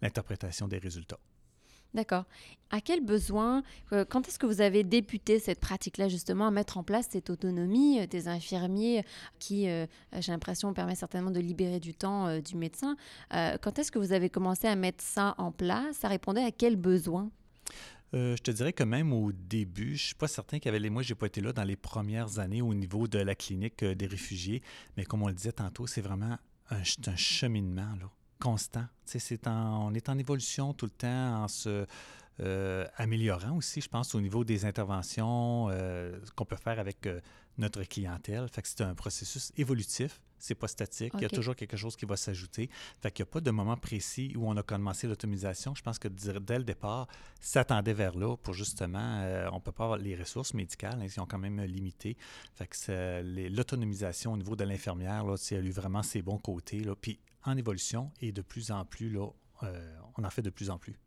l'interprétation 0.00 0.68
des 0.68 0.78
résultats. 0.78 1.18
D'accord. 1.94 2.24
À 2.70 2.80
quel 2.80 3.04
besoin, 3.04 3.64
euh, 3.92 4.04
quand 4.08 4.28
est-ce 4.28 4.38
que 4.38 4.46
vous 4.46 4.60
avez 4.60 4.84
débuté 4.84 5.40
cette 5.40 5.58
pratique-là, 5.58 6.08
justement, 6.08 6.46
à 6.46 6.50
mettre 6.52 6.78
en 6.78 6.84
place 6.84 7.08
cette 7.10 7.28
autonomie 7.28 8.00
euh, 8.00 8.06
des 8.06 8.28
infirmiers 8.28 9.04
qui, 9.40 9.68
euh, 9.68 9.86
j'ai 10.20 10.30
l'impression, 10.30 10.72
permet 10.72 10.94
certainement 10.94 11.32
de 11.32 11.40
libérer 11.40 11.80
du 11.80 11.94
temps 11.94 12.38
du 12.40 12.56
médecin 12.56 12.96
Quand 13.30 13.78
est-ce 13.78 13.90
que 13.90 13.98
vous 13.98 14.12
avez 14.12 14.30
commencé 14.30 14.68
à 14.68 14.76
mettre 14.76 15.02
ça 15.02 15.34
en 15.38 15.50
place? 15.50 15.96
Ça 15.96 16.08
répondait 16.08 16.44
à 16.44 16.52
quel 16.52 16.76
besoin? 16.76 17.30
Je 18.12 18.36
te 18.36 18.50
dirais 18.50 18.72
que 18.72 18.82
même 18.82 19.12
au 19.12 19.32
début, 19.32 19.96
je 19.96 20.06
suis 20.06 20.14
pas 20.14 20.28
certain 20.28 20.58
qu'il 20.58 20.66
y 20.66 20.68
avait 20.68 20.80
les. 20.80 20.90
Moi, 20.90 21.02
j'ai 21.02 21.14
pas 21.14 21.26
été 21.26 21.40
là 21.40 21.52
dans 21.52 21.64
les 21.64 21.76
premières 21.76 22.38
années 22.38 22.62
au 22.62 22.74
niveau 22.74 23.06
de 23.06 23.18
la 23.18 23.34
clinique 23.34 23.84
des 23.84 24.06
réfugiés, 24.06 24.62
mais 24.96 25.04
comme 25.04 25.22
on 25.22 25.28
le 25.28 25.34
disait 25.34 25.52
tantôt, 25.52 25.86
c'est 25.86 26.00
vraiment 26.00 26.36
un, 26.70 26.82
un 27.06 27.16
cheminement 27.16 27.94
là, 28.00 28.10
constant. 28.40 28.86
En- 29.46 29.88
on 29.90 29.94
est 29.94 30.08
en 30.08 30.18
évolution 30.18 30.72
tout 30.74 30.86
le 30.86 30.92
temps, 30.92 31.44
en 31.44 31.48
se 31.48 31.86
euh, 32.40 32.86
améliorant 32.96 33.56
aussi, 33.56 33.82
je 33.82 33.88
pense, 33.88 34.14
au 34.14 34.20
niveau 34.20 34.44
des 34.44 34.64
interventions 34.64 35.68
euh, 35.70 36.18
qu'on 36.36 36.46
peut 36.46 36.56
faire 36.56 36.78
avec 36.78 37.06
euh, 37.06 37.20
notre 37.58 37.82
clientèle. 37.84 38.48
Fait 38.48 38.62
que 38.62 38.68
c'est 38.68 38.80
un 38.80 38.94
processus 38.94 39.52
évolutif. 39.58 40.22
C'est 40.38 40.54
pas 40.54 40.68
statique. 40.68 41.12
Il 41.16 41.20
y 41.20 41.26
a 41.26 41.28
toujours 41.28 41.54
quelque 41.54 41.76
chose 41.76 41.96
qui 41.96 42.06
va 42.06 42.16
s'ajouter. 42.16 42.70
Fait 43.02 43.10
qu'il 43.12 43.24
n'y 43.24 43.28
a 43.28 43.32
pas 43.32 43.42
de 43.42 43.50
moment 43.50 43.76
précis 43.76 44.32
où 44.38 44.48
on 44.48 44.56
a 44.56 44.62
commencé 44.62 45.06
l'automatisation. 45.06 45.74
Je 45.74 45.82
pense 45.82 45.98
que 45.98 46.08
dès 46.08 46.56
le 46.58 46.64
départ, 46.64 47.08
s'attendait 47.42 47.92
vers 47.92 48.16
là 48.16 48.34
pour 48.38 48.54
justement, 48.54 49.22
on 49.52 49.60
peut 49.60 49.72
pas 49.72 49.84
avoir 49.84 49.98
les 49.98 50.16
ressources 50.16 50.54
médicales, 50.54 50.94
hein, 50.98 51.04
ils 51.04 51.10
sont 51.10 51.26
quand 51.26 51.36
même 51.38 51.60
limitées. 51.64 52.16
Fait 52.54 52.66
que 52.66 53.48
l'autonomisation 53.54 54.32
au 54.32 54.38
niveau 54.38 54.56
de 54.56 54.64
l'infirmière, 54.64 55.26
là, 55.26 55.36
elle 55.50 55.58
a 55.58 55.60
eu 55.60 55.72
vraiment 55.72 56.02
ses 56.02 56.22
bons 56.22 56.38
côtés. 56.38 56.80
Là, 56.80 56.94
puis 56.98 57.18
en 57.44 57.56
évolution 57.56 58.10
et 58.20 58.32
de 58.32 58.42
plus 58.42 58.70
en 58.70 58.84
plus, 58.84 59.10
là, 59.10 59.28
euh, 59.62 59.96
on 60.16 60.24
en 60.24 60.30
fait 60.30 60.42
de 60.42 60.50
plus 60.50 60.70
en 60.70 60.78
plus. 60.78 60.98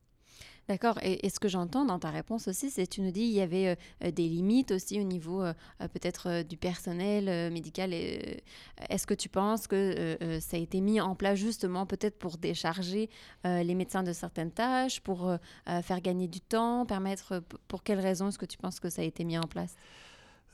D'accord. 0.70 0.98
Et, 1.04 1.30
ce 1.30 1.42
que 1.42 1.50
j'entends 1.50 1.84
dans 1.84 2.00
ta 2.00 2.10
réponse 2.10 2.48
aussi, 2.48 2.72
c'est 2.72 2.86
que 2.86 2.90
tu 2.90 3.02
nous 3.02 3.12
dis 3.12 3.22
il 3.22 3.34
y 3.34 3.42
avait 3.42 3.78
euh, 4.02 4.12
des 4.12 4.30
limites 4.30 4.72
aussi 4.72 4.98
au 5.00 5.04
niveau 5.04 5.44
euh, 5.44 5.54
peut-être 5.80 6.42
du 6.44 6.56
personnel 6.56 7.52
médical. 7.52 7.94
Est-ce 7.94 9.06
que 9.06 9.14
tu 9.14 9.28
penses 9.28 9.68
que 9.68 10.18
ça 10.40 10.56
a 10.56 10.60
été 10.60 10.80
mis 10.80 11.02
en 11.02 11.16
place 11.16 11.38
justement 11.38 11.86
peut-être 11.86 12.18
pour 12.18 12.38
décharger 12.38 13.10
les 13.44 13.76
médecins 13.76 14.04
de 14.04 14.14
certaines 14.14 14.52
tâches, 14.52 15.02
pour 15.02 15.30
faire 15.66 16.02
gagner 16.02 16.28
du 16.28 16.40
temps, 16.40 16.86
permettre... 16.86 17.44
Pour 17.68 17.84
quelles 17.84 18.00
raisons 18.00 18.30
est-ce 18.30 18.40
que 18.40 18.46
tu 18.46 18.58
penses 18.58 18.80
que 18.80 18.90
ça 18.90 19.02
a 19.02 19.06
été 19.06 19.26
mis 19.26 19.38
en 19.38 19.48
place? 19.48 19.76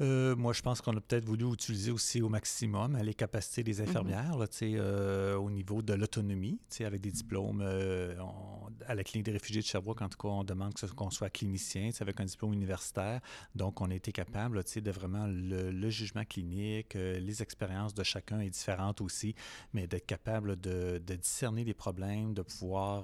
Euh, 0.02 0.36
moi, 0.36 0.54
je 0.54 0.62
pense 0.62 0.80
qu'on 0.82 0.96
a 0.96 1.02
peut-être 1.02 1.26
voulu 1.26 1.52
utiliser 1.52 1.92
aussi 1.92 2.22
au 2.22 2.30
maximum 2.30 2.96
euh, 2.96 3.04
les 3.04 3.14
capacités 3.14 3.64
des 3.64 3.82
infirmières, 3.82 4.36
tu 4.50 4.58
sais, 4.58 4.72
euh, 4.76 5.36
au 5.36 5.52
niveau 5.52 5.82
de 5.82 5.94
l'autonomie, 5.94 6.58
avec 6.80 7.02
des 7.02 7.12
diplômes. 7.12 7.62
euh, 7.62 8.16
on- 8.22 8.70
à 8.88 8.96
la 8.96 9.04
clinique 9.04 9.26
des 9.26 9.34
réfugiés 9.34 9.62
de 9.62 9.66
Sherbrooke, 9.68 10.02
en 10.02 10.08
tout 10.10 10.18
cas, 10.18 10.30
on 10.30 10.44
demande 10.46 10.74
qu'on 10.96 11.10
soit 11.10 11.30
clinicien, 11.30 11.90
avec 12.00 12.20
un 12.22 12.26
diplôme 12.26 12.54
universitaire. 12.54 13.20
Donc, 13.56 13.82
on 13.82 13.90
a 13.92 13.94
été 13.96 14.12
capable, 14.14 14.58
là, 14.58 14.64
de 14.64 14.92
vraiment 14.92 15.28
le, 15.28 15.72
le 15.72 15.90
jugement 15.90 16.24
clinique, 16.24 16.94
les 16.94 17.42
expériences 17.42 17.94
de 17.94 18.04
chacun 18.04 18.40
est 18.40 18.50
différente 18.50 19.02
aussi, 19.02 19.36
mais 19.74 19.86
d'être 19.88 20.06
capable 20.06 20.60
de, 20.60 21.02
de 21.06 21.16
discerner 21.16 21.64
les 21.66 21.74
problèmes, 21.74 22.34
de 22.34 22.42
pouvoir 22.42 23.04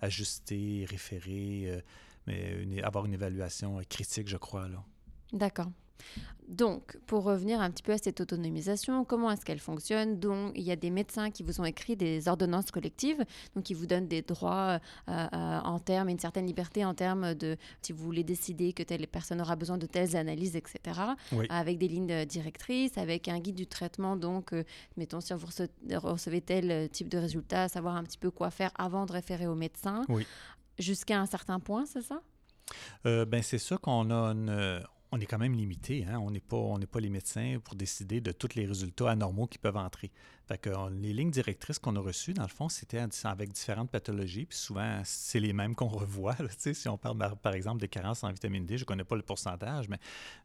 ajuster, 0.00 0.86
référer, 0.88 1.82
mais 2.26 2.60
une- 2.62 2.82
avoir 2.82 3.06
une 3.06 3.14
évaluation 3.14 3.80
critique, 3.88 4.28
je 4.28 4.36
crois, 4.36 4.68
là. 4.68 4.82
D'accord. 5.32 5.68
Donc, 6.48 6.98
pour 7.06 7.22
revenir 7.24 7.60
un 7.60 7.70
petit 7.70 7.82
peu 7.82 7.92
à 7.92 7.98
cette 7.98 8.20
autonomisation, 8.20 9.04
comment 9.04 9.30
est-ce 9.30 9.44
qu'elle 9.44 9.60
fonctionne? 9.60 10.18
Donc, 10.18 10.52
il 10.54 10.62
y 10.62 10.70
a 10.70 10.76
des 10.76 10.90
médecins 10.90 11.30
qui 11.30 11.42
vous 11.42 11.60
ont 11.60 11.64
écrit 11.64 11.96
des 11.96 12.28
ordonnances 12.28 12.70
collectives, 12.70 13.24
donc 13.54 13.64
qui 13.64 13.74
vous 13.74 13.86
donnent 13.86 14.08
des 14.08 14.20
droits 14.22 14.78
euh, 15.08 15.12
euh, 15.32 15.60
en 15.60 15.78
termes, 15.78 16.10
une 16.10 16.18
certaine 16.18 16.46
liberté 16.46 16.84
en 16.84 16.94
termes 16.94 17.34
de 17.34 17.56
si 17.80 17.92
vous 17.92 18.04
voulez 18.04 18.24
décider 18.24 18.74
que 18.74 18.82
telle 18.82 19.06
personne 19.06 19.40
aura 19.40 19.56
besoin 19.56 19.78
de 19.78 19.86
telles 19.86 20.14
analyses, 20.16 20.56
etc. 20.56 21.00
Avec 21.48 21.78
des 21.78 21.88
lignes 21.88 22.26
directrices, 22.26 22.98
avec 22.98 23.28
un 23.28 23.38
guide 23.38 23.54
du 23.54 23.66
traitement. 23.66 24.16
Donc, 24.16 24.52
euh, 24.52 24.64
mettons, 24.96 25.20
si 25.20 25.32
vous 25.32 25.46
recevez 25.46 26.40
tel 26.42 26.90
type 26.90 27.08
de 27.08 27.18
résultat, 27.18 27.68
savoir 27.68 27.96
un 27.96 28.04
petit 28.04 28.18
peu 28.18 28.30
quoi 28.30 28.50
faire 28.50 28.72
avant 28.76 29.06
de 29.06 29.12
référer 29.12 29.46
au 29.46 29.54
médecin. 29.54 30.02
Jusqu'à 30.78 31.18
un 31.18 31.26
certain 31.26 31.60
point, 31.60 31.86
c'est 31.86 32.02
ça? 32.02 32.20
ben 33.04 33.42
c'est 33.42 33.58
ça 33.58 33.76
qu'on 33.76 34.10
a 34.10 34.32
une, 34.32 34.82
on 35.12 35.20
est 35.20 35.26
quand 35.26 35.38
même 35.38 35.54
limité. 35.54 36.06
Hein? 36.08 36.18
On 36.18 36.30
n'est 36.30 36.40
pas, 36.40 36.74
pas 36.90 37.00
les 37.00 37.10
médecins 37.10 37.58
pour 37.62 37.74
décider 37.74 38.20
de 38.20 38.32
tous 38.32 38.54
les 38.56 38.64
résultats 38.64 39.10
anormaux 39.10 39.46
qui 39.46 39.58
peuvent 39.58 39.76
entrer. 39.76 40.10
Les 41.00 41.12
lignes 41.12 41.30
directrices 41.30 41.78
qu'on 41.78 41.96
a 41.96 42.00
reçues, 42.00 42.34
dans 42.34 42.42
le 42.42 42.48
fond, 42.48 42.68
c'était 42.68 43.04
avec 43.24 43.52
différentes 43.52 43.90
pathologies. 43.90 44.46
Puis 44.46 44.58
souvent, 44.58 45.00
c'est 45.04 45.40
les 45.40 45.52
mêmes 45.52 45.74
qu'on 45.74 45.88
revoit. 45.88 46.36
si 46.58 46.88
on 46.88 46.98
parle, 46.98 47.36
par 47.36 47.54
exemple, 47.54 47.80
des 47.80 47.88
carences 47.88 48.24
en 48.24 48.32
vitamine 48.32 48.66
D, 48.66 48.76
je 48.78 48.82
ne 48.82 48.86
connais 48.86 49.04
pas 49.04 49.16
le 49.16 49.22
pourcentage, 49.22 49.88
mais 49.88 49.98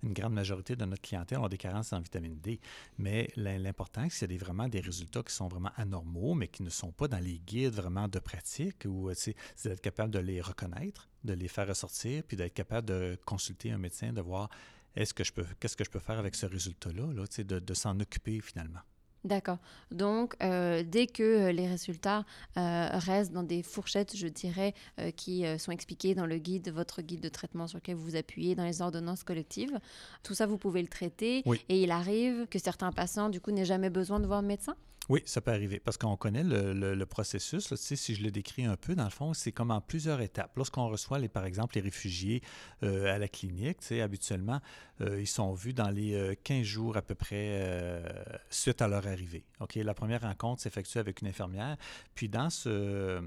une 0.03 0.13
grande 0.13 0.33
majorité 0.33 0.75
de 0.75 0.85
notre 0.85 1.01
clientèle 1.01 1.39
ont 1.39 1.47
des 1.47 1.57
carences 1.57 1.93
en 1.93 1.99
vitamine 1.99 2.37
D. 2.39 2.59
Mais 2.97 3.29
l'important, 3.35 4.07
c'est 4.09 4.31
a 4.31 4.37
vraiment 4.37 4.67
des 4.67 4.79
résultats 4.79 5.23
qui 5.23 5.33
sont 5.33 5.47
vraiment 5.47 5.71
anormaux, 5.75 6.33
mais 6.33 6.47
qui 6.47 6.63
ne 6.63 6.69
sont 6.69 6.91
pas 6.91 7.07
dans 7.07 7.19
les 7.19 7.39
guides 7.39 7.73
vraiment 7.73 8.07
de 8.07 8.19
pratique, 8.19 8.85
ou 8.85 9.09
c'est 9.13 9.35
d'être 9.63 9.81
capable 9.81 10.11
de 10.11 10.19
les 10.19 10.41
reconnaître 10.41 11.09
de 11.23 11.33
les 11.33 11.47
faire 11.47 11.67
ressortir, 11.67 12.23
puis 12.23 12.37
d'être 12.37 12.53
capable 12.53 12.87
de 12.87 13.19
consulter 13.25 13.71
un 13.71 13.77
médecin, 13.77 14.11
de 14.13 14.21
voir 14.21 14.49
est-ce 14.95 15.13
que 15.13 15.23
je 15.23 15.31
peux, 15.31 15.45
qu'est-ce 15.59 15.77
que 15.77 15.83
je 15.83 15.91
peux 15.91 15.99
faire 15.99 16.17
avec 16.17 16.33
ce 16.33 16.47
résultat-là, 16.47 17.13
là, 17.13 17.25
de, 17.43 17.59
de 17.59 17.73
s'en 17.75 17.99
occuper 17.99 18.41
finalement. 18.41 18.79
D'accord. 19.23 19.57
Donc, 19.91 20.35
euh, 20.41 20.83
dès 20.85 21.07
que 21.07 21.23
euh, 21.23 21.51
les 21.51 21.67
résultats 21.67 22.23
euh, 22.57 22.89
restent 22.93 23.33
dans 23.33 23.43
des 23.43 23.63
fourchettes, 23.63 24.15
je 24.15 24.27
dirais, 24.27 24.73
qui 25.15 25.45
sont 25.59 25.71
expliquées 25.71 26.15
dans 26.15 26.25
le 26.25 26.37
guide, 26.37 26.71
votre 26.71 27.01
guide 27.01 27.21
de 27.21 27.29
traitement 27.29 27.67
sur 27.67 27.77
lequel 27.77 27.95
vous 27.95 28.03
vous 28.03 28.15
appuyez, 28.15 28.55
dans 28.55 28.63
les 28.63 28.81
ordonnances 28.81 29.23
collectives, 29.23 29.79
tout 30.23 30.33
ça, 30.33 30.45
vous 30.45 30.57
pouvez 30.57 30.81
le 30.81 30.87
traiter. 30.87 31.43
Et 31.69 31.83
il 31.83 31.91
arrive 31.91 32.47
que 32.47 32.59
certains 32.59 32.91
patients, 32.91 33.29
du 33.29 33.41
coup, 33.41 33.51
n'aient 33.51 33.65
jamais 33.65 33.89
besoin 33.89 34.19
de 34.19 34.27
voir 34.27 34.39
un 34.39 34.43
médecin? 34.43 34.75
Oui, 35.09 35.21
ça 35.25 35.39
peut 35.39 35.51
arriver 35.51 35.79
parce 35.79 35.97
qu'on 35.97 36.17
connaît 36.17 36.43
le, 36.43 37.05
processus. 37.05 37.73
si 37.75 38.15
je 38.15 38.23
le 38.23 38.29
décris 38.29 38.65
un 38.65 38.75
peu, 38.75 38.93
dans 38.93 39.05
le 39.05 39.09
fond, 39.09 39.33
c'est 39.33 39.53
comme 39.53 39.71
en 39.71 39.79
plusieurs 39.79 40.19
étapes. 40.19 40.51
Lorsqu'on 40.57 40.89
reçoit, 40.89 41.17
les, 41.17 41.29
par 41.29 41.45
exemple, 41.45 41.75
les 41.75 41.81
réfugiés 41.81 42.41
euh, 42.83 43.13
à 43.13 43.17
la 43.17 43.29
clinique, 43.29 43.79
habituellement, 43.91 44.59
euh, 44.99 45.21
ils 45.21 45.27
sont 45.27 45.53
vus 45.53 45.73
dans 45.73 45.89
les 45.89 46.37
15 46.43 46.59
euh, 46.59 46.63
jours 46.63 46.97
à 46.97 47.01
peu 47.01 47.15
près 47.15 48.03
suite 48.49 48.81
à 48.81 48.87
leur 48.87 49.07
arrivée. 49.07 49.45
La 49.75 49.93
première 49.93 50.21
rencontre 50.21 50.61
s'effectue 50.61 50.97
avec 50.97 51.21
une 51.21 51.29
infirmière. 51.29 51.77
Puis 52.13 52.27
dans 52.27 52.49
ce, 52.49 53.21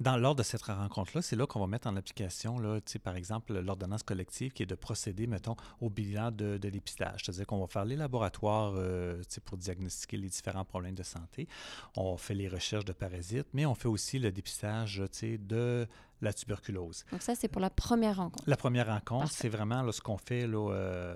dans 0.00 0.16
l'ordre 0.16 0.38
de 0.38 0.42
cette 0.42 0.62
rencontre-là, 0.62 1.22
c'est 1.22 1.36
là, 1.36 1.46
qu'on 1.46 1.60
va 1.60 1.66
mettre 1.66 1.86
en 1.86 1.96
application, 1.96 2.58
là, 2.58 2.80
par 3.02 3.16
exemple, 3.16 3.58
l'ordonnance 3.58 4.02
collective 4.02 4.52
qui 4.52 4.62
est 4.62 4.66
de 4.66 4.74
procéder, 4.74 5.26
mettons, 5.26 5.56
au 5.80 5.90
bilan 5.90 6.30
de, 6.30 6.58
de 6.58 6.68
l'épistage. 6.68 7.22
C'est-à-dire 7.24 7.46
qu'on 7.46 7.60
va 7.60 7.66
faire 7.66 7.84
les 7.84 7.96
laboratoires 7.96 8.74
euh, 8.76 9.22
pour 9.44 9.56
diagnostiquer 9.56 10.16
les 10.16 10.28
différents 10.28 10.64
problèmes 10.64 10.94
de 10.94 11.02
santé. 11.02 11.48
On 11.96 12.16
fait 12.16 12.34
les 12.34 12.48
recherches 12.48 12.84
de 12.84 12.92
parasites, 12.92 13.46
mais 13.52 13.66
on 13.66 13.74
fait 13.74 13.88
aussi 13.88 14.18
le 14.18 14.32
dépistage 14.32 15.02
de 15.22 15.86
la 16.20 16.32
tuberculose. 16.32 17.04
Donc 17.12 17.22
ça, 17.22 17.34
c'est 17.34 17.48
pour 17.48 17.60
la 17.60 17.70
première 17.70 18.16
rencontre. 18.16 18.44
La 18.46 18.56
première 18.56 18.86
rencontre, 18.86 19.30
c'est 19.30 19.48
vraiment 19.48 19.90
ce 19.92 20.00
qu'on 20.00 20.18
fait 20.18 20.46
là, 20.46 20.70
euh, 20.72 21.14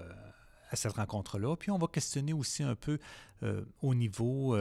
à 0.70 0.76
cette 0.76 0.92
rencontre-là. 0.92 1.56
Puis 1.56 1.70
on 1.70 1.78
va 1.78 1.86
questionner 1.86 2.32
aussi 2.32 2.62
un 2.62 2.74
peu 2.74 2.98
euh, 3.42 3.64
au 3.82 3.94
niveau 3.94 4.56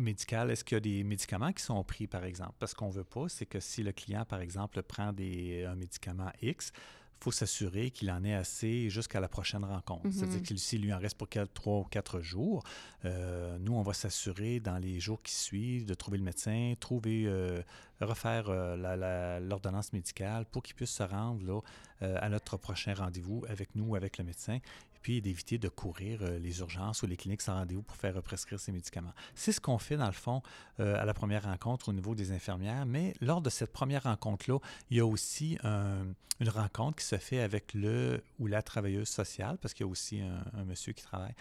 médical, 0.00 0.50
est-ce 0.50 0.64
qu'il 0.64 0.76
y 0.76 0.78
a 0.78 0.80
des 0.80 1.04
médicaments 1.04 1.52
qui 1.52 1.62
sont 1.62 1.82
pris, 1.84 2.06
par 2.06 2.24
exemple? 2.24 2.54
Parce 2.58 2.74
qu'on 2.74 2.88
ne 2.88 2.92
veut 2.92 3.04
pas, 3.04 3.28
c'est 3.28 3.46
que 3.46 3.60
si 3.60 3.82
le 3.82 3.92
client, 3.92 4.24
par 4.24 4.40
exemple, 4.40 4.82
prend 4.82 5.12
des, 5.12 5.64
un 5.64 5.74
médicament 5.74 6.30
X, 6.40 6.72
il 6.74 7.24
faut 7.24 7.30
s'assurer 7.30 7.92
qu'il 7.92 8.10
en 8.10 8.24
ait 8.24 8.34
assez 8.34 8.90
jusqu'à 8.90 9.20
la 9.20 9.28
prochaine 9.28 9.64
rencontre. 9.64 10.08
Mm-hmm. 10.08 10.12
C'est-à-dire 10.12 10.42
que 10.42 10.56
s'il 10.56 10.82
lui 10.82 10.92
en 10.92 10.98
reste 10.98 11.16
pour 11.16 11.28
trois 11.54 11.78
ou 11.78 11.84
quatre 11.84 12.20
jours, 12.20 12.64
euh, 13.04 13.58
nous, 13.60 13.74
on 13.74 13.82
va 13.82 13.92
s'assurer 13.92 14.58
dans 14.58 14.78
les 14.78 14.98
jours 14.98 15.22
qui 15.22 15.32
suivent 15.32 15.86
de 15.86 15.94
trouver 15.94 16.18
le 16.18 16.24
médecin, 16.24 16.74
trouver, 16.80 17.24
euh, 17.26 17.62
refaire 18.00 18.46
euh, 18.48 19.38
l'ordonnance 19.40 19.92
médicale 19.92 20.46
pour 20.46 20.64
qu'il 20.64 20.74
puisse 20.74 20.90
se 20.90 21.04
rendre 21.04 21.44
là, 21.46 21.60
à 22.00 22.28
notre 22.28 22.56
prochain 22.56 22.94
rendez-vous 22.94 23.44
avec 23.48 23.76
nous 23.76 23.84
ou 23.90 23.94
avec 23.94 24.18
le 24.18 24.24
médecin 24.24 24.58
puis 25.02 25.20
d'éviter 25.20 25.58
de 25.58 25.68
courir 25.68 26.20
euh, 26.22 26.38
les 26.38 26.60
urgences 26.60 27.02
ou 27.02 27.06
les 27.06 27.16
cliniques 27.16 27.42
sans 27.42 27.54
rendez-vous 27.54 27.82
pour 27.82 27.96
faire 27.96 28.20
prescrire 28.22 28.60
ces 28.60 28.72
médicaments. 28.72 29.12
C'est 29.34 29.52
ce 29.52 29.60
qu'on 29.60 29.78
fait, 29.78 29.96
dans 29.96 30.06
le 30.06 30.12
fond, 30.12 30.42
euh, 30.80 31.00
à 31.00 31.04
la 31.04 31.14
première 31.14 31.44
rencontre 31.44 31.88
au 31.88 31.92
niveau 31.92 32.14
des 32.14 32.32
infirmières, 32.32 32.86
mais 32.86 33.14
lors 33.20 33.40
de 33.40 33.50
cette 33.50 33.72
première 33.72 34.04
rencontre-là, 34.04 34.58
il 34.90 34.96
y 34.96 35.00
a 35.00 35.06
aussi 35.06 35.58
une 35.62 36.48
rencontre 36.48 36.98
qui 36.98 37.04
se 37.04 37.16
fait 37.16 37.40
avec 37.40 37.74
le 37.74 38.22
ou 38.38 38.46
la 38.46 38.62
travailleuse 38.62 39.08
sociale, 39.08 39.58
parce 39.60 39.74
qu'il 39.74 39.84
y 39.84 39.88
a 39.88 39.90
aussi 39.90 40.20
un, 40.20 40.64
monsieur 40.64 40.92
qui 40.92 41.02
travaille. 41.02 41.34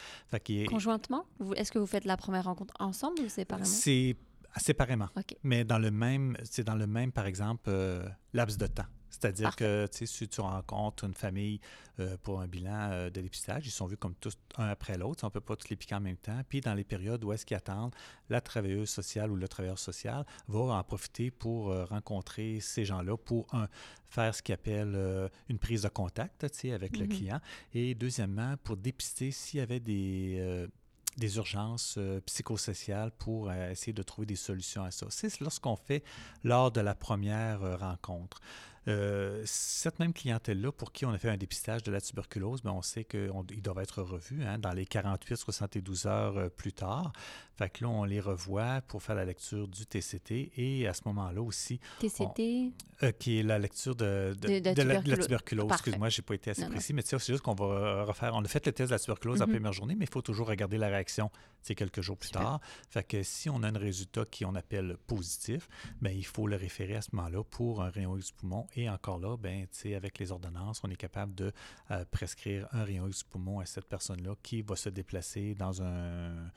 Conjointement? 0.67 1.25
Est-ce 1.55 1.71
que 1.71 1.79
vous 1.79 1.87
faites 1.87 2.05
la 2.05 2.17
première 2.17 2.45
rencontre 2.45 2.73
ensemble 2.79 3.21
ou 3.21 3.29
séparément? 3.29 3.65
C'est 3.65 4.15
séparément. 4.57 5.07
Mais 5.43 5.63
dans 5.63 5.79
le 5.79 5.91
même, 5.91 6.35
c'est 6.43 6.63
dans 6.63 6.75
le 6.75 6.87
même, 6.87 7.11
par 7.11 7.25
exemple, 7.25 7.63
euh, 7.67 8.03
laps 8.33 8.57
de 8.57 8.67
temps. 8.67 8.85
C'est-à-dire 9.11 9.55
que 9.55 9.87
si 9.91 10.27
tu 10.27 10.41
rencontres 10.41 11.03
une 11.03 11.13
famille 11.13 11.59
euh, 11.99 12.15
pour 12.23 12.41
un 12.41 12.47
bilan 12.47 12.89
euh, 12.91 13.09
de 13.09 13.21
dépistage, 13.21 13.67
ils 13.67 13.71
sont 13.71 13.85
vus 13.85 13.97
comme 13.97 14.15
tous 14.15 14.37
un 14.57 14.69
après 14.69 14.97
l'autre. 14.97 15.23
On 15.23 15.27
ne 15.27 15.31
peut 15.31 15.41
pas 15.41 15.55
tous 15.57 15.69
les 15.69 15.75
piquer 15.75 15.95
en 15.95 15.99
même 15.99 16.17
temps. 16.17 16.41
Puis 16.47 16.61
dans 16.61 16.73
les 16.73 16.85
périodes 16.85 17.23
où 17.23 17.33
est-ce 17.33 17.45
qu'ils 17.45 17.57
attendent, 17.57 17.93
la 18.29 18.39
travailleuse 18.39 18.89
sociale 18.89 19.29
ou 19.29 19.35
le 19.35 19.47
travailleur 19.47 19.77
social 19.77 20.25
va 20.47 20.59
en 20.59 20.83
profiter 20.83 21.29
pour 21.29 21.69
euh, 21.69 21.83
rencontrer 21.83 22.59
ces 22.61 22.85
gens-là 22.85 23.17
pour, 23.17 23.53
un, 23.53 23.67
faire 24.09 24.33
ce 24.33 24.41
qu'ils 24.41 24.53
appelle 24.53 25.29
une 25.49 25.59
prise 25.59 25.83
de 25.83 25.89
contact 25.89 26.43
avec 26.43 26.97
le 26.97 27.05
mm-hmm. 27.05 27.09
client. 27.09 27.39
Et 27.73 27.95
deuxièmement, 27.95 28.55
pour 28.63 28.77
dépister 28.77 29.31
s'il 29.31 29.59
y 29.59 29.63
avait 29.63 29.79
des 29.79 30.67
des 31.17 31.35
urgences 31.35 31.99
psychosociales 32.25 33.11
pour 33.11 33.51
essayer 33.51 33.91
de 33.91 34.01
trouver 34.01 34.25
des 34.25 34.37
solutions 34.37 34.85
à 34.85 34.91
ça. 34.91 35.07
C'est 35.09 35.41
lorsqu'on 35.41 35.75
fait 35.75 36.05
lors 36.45 36.71
de 36.71 36.79
la 36.79 36.95
première 36.95 37.79
rencontre. 37.79 38.39
Euh, 38.87 39.43
cette 39.45 39.99
même 39.99 40.11
clientèle-là, 40.11 40.71
pour 40.71 40.91
qui 40.91 41.05
on 41.05 41.11
a 41.11 41.17
fait 41.19 41.29
un 41.29 41.37
dépistage 41.37 41.83
de 41.83 41.91
la 41.91 42.01
tuberculose, 42.01 42.63
bien, 42.63 42.71
on 42.71 42.81
sait 42.81 43.03
qu'ils 43.03 43.61
doivent 43.61 43.79
être 43.79 44.01
revus 44.01 44.43
hein, 44.43 44.57
dans 44.57 44.71
les 44.71 44.85
48-72 44.85 46.07
heures 46.07 46.37
euh, 46.37 46.49
plus 46.49 46.73
tard. 46.73 47.11
Fait 47.55 47.69
que 47.69 47.83
là, 47.83 47.89
on 47.91 48.05
les 48.05 48.19
revoit 48.19 48.81
pour 48.87 49.03
faire 49.03 49.15
la 49.15 49.25
lecture 49.25 49.67
du 49.67 49.85
TCT 49.85 50.53
et 50.57 50.87
à 50.87 50.93
ce 50.93 51.01
moment-là 51.05 51.43
aussi. 51.43 51.79
TCT 51.99 52.71
euh, 53.03 53.11
Qui 53.11 53.39
est 53.39 53.43
la 53.43 53.59
lecture 53.59 53.95
de, 53.95 54.35
de, 54.41 54.81
la, 54.81 55.17
tuberculose. 55.17 55.71
Excuse-moi, 55.71 56.09
je 56.09 56.21
n'ai 56.21 56.25
pas 56.25 56.33
été 56.33 56.49
assez 56.49 56.65
précis, 56.65 56.93
mais 56.93 57.03
c'est 57.05 57.19
juste 57.19 57.41
qu'on 57.41 57.53
va 57.53 58.03
refaire. 58.03 58.33
On 58.33 58.43
a 58.43 58.47
fait 58.47 58.65
le 58.65 58.71
test 58.71 58.89
de 58.89 58.95
la 58.95 58.99
tuberculose 58.99 59.39
la 59.39 59.45
mm-hmm. 59.45 59.51
première 59.51 59.73
journée, 59.73 59.95
mais 59.95 60.05
il 60.05 60.11
faut 60.11 60.23
toujours 60.23 60.47
regarder 60.47 60.79
la 60.79 60.87
réaction 60.87 61.29
quelques 61.75 62.01
jours 62.01 62.17
plus 62.17 62.31
tard. 62.31 62.59
Fait 62.89 63.03
que 63.03 63.23
si 63.23 63.49
on 63.49 63.63
a 63.63 63.69
un 63.69 63.77
résultat 63.77 64.25
qui 64.25 64.45
on 64.45 64.55
appelle 64.55 64.97
positif, 65.07 65.69
bien, 66.01 66.11
il 66.11 66.25
faut 66.25 66.47
le 66.47 66.55
référer 66.55 66.95
à 66.95 67.01
ce 67.01 67.15
moment-là 67.15 67.43
pour 67.43 67.81
un 67.81 67.89
rayon 67.89 68.17
X 68.17 68.27
du 68.27 68.33
poumon. 68.33 68.67
Et 68.75 68.89
encore 68.89 69.19
là, 69.19 69.37
ben, 69.37 69.67
avec 69.95 70.19
les 70.19 70.31
ordonnances, 70.31 70.81
on 70.83 70.89
est 70.89 70.95
capable 70.95 71.35
de 71.35 71.51
euh, 71.91 72.05
prescrire 72.11 72.67
un 72.71 72.83
rayon 72.83 73.07
X 73.07 73.19
du 73.19 73.25
poumon 73.25 73.59
à 73.59 73.65
cette 73.65 73.85
personne-là 73.85 74.35
qui 74.43 74.61
va 74.61 74.75
se 74.75 74.89
déplacer 74.89 75.55
dans 75.55 75.81
un 75.81 76.51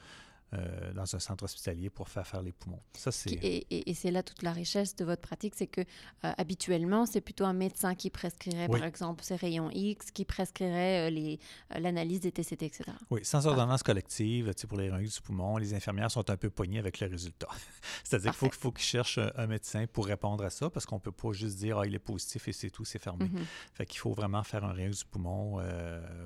euh, 0.54 0.92
dans 0.92 1.14
un 1.14 1.18
centre 1.18 1.44
hospitalier 1.44 1.90
pour 1.90 2.08
faire 2.08 2.26
faire 2.26 2.42
les 2.42 2.52
poumons. 2.52 2.80
Ça, 2.94 3.10
c'est... 3.10 3.32
Et, 3.32 3.90
et, 3.90 3.94
c'est 3.94 4.10
là 4.10 4.22
toute 4.22 4.42
la 4.42 4.52
richesse 4.52 4.94
de 4.96 5.04
votre 5.04 5.22
pratique, 5.22 5.54
c'est 5.56 5.66
que 5.66 5.80
euh, 5.80 6.32
habituellement, 6.36 7.06
c'est 7.06 7.20
plutôt 7.20 7.44
un 7.44 7.52
médecin 7.52 7.94
qui 7.94 8.10
prescrirait, 8.10 8.68
par 8.68 8.84
exemple, 8.84 9.24
ces 9.24 9.36
rayons 9.36 9.70
X, 9.72 10.10
qui 10.10 10.24
prescrirait 10.24 11.08
euh, 11.08 11.10
les, 11.10 11.38
l'analyse 11.78 12.20
des 12.20 12.32
TCT, 12.32 12.66
etc. 12.66 12.84
Oui, 13.10 13.20
sans 13.24 13.46
ordonnance 13.46 13.82
collective, 13.82 14.52
pour 14.68 14.78
les 14.78 14.90
rayons 14.90 15.04
X 15.04 15.16
du 15.16 15.22
poumon, 15.22 15.56
les 15.56 15.74
infirmières 15.74 16.10
sont 16.10 16.28
un 16.30 16.36
peu 16.36 16.50
poignées 16.50 16.78
avec 16.78 17.00
le 17.00 17.08
résultat. 17.08 17.48
C'est-à-dire 18.04 18.30
qu'il 18.32 18.38
faut, 18.38 18.48
qu'il 18.48 18.60
faut 18.60 18.72
qu'ils 18.72 18.84
cherchent 18.84 19.20
un 19.36 19.46
médecin 19.46 19.86
pour 19.92 20.06
répondre 20.06 20.44
à 20.44 20.50
ça, 20.50 20.70
parce 20.70 20.86
qu'on 20.86 20.96
ne 20.96 21.00
peut 21.00 21.12
pas 21.12 21.32
juste 21.32 21.56
dire, 21.56 21.78
ah, 21.78 21.86
il 21.86 21.94
est 21.94 21.98
positif 21.98 22.48
et 22.48 22.52
c'est 22.52 22.70
tout, 22.70 22.84
c'est 22.84 22.98
fermé. 22.98 23.26
Mm-hmm. 23.26 23.44
Fait 23.74 23.86
qu'il 23.86 23.98
faut 23.98 24.12
vraiment 24.12 24.42
faire 24.42 24.64
un 24.64 24.72
rayon 24.72 24.90
du 24.90 25.04
poumon. 25.04 25.60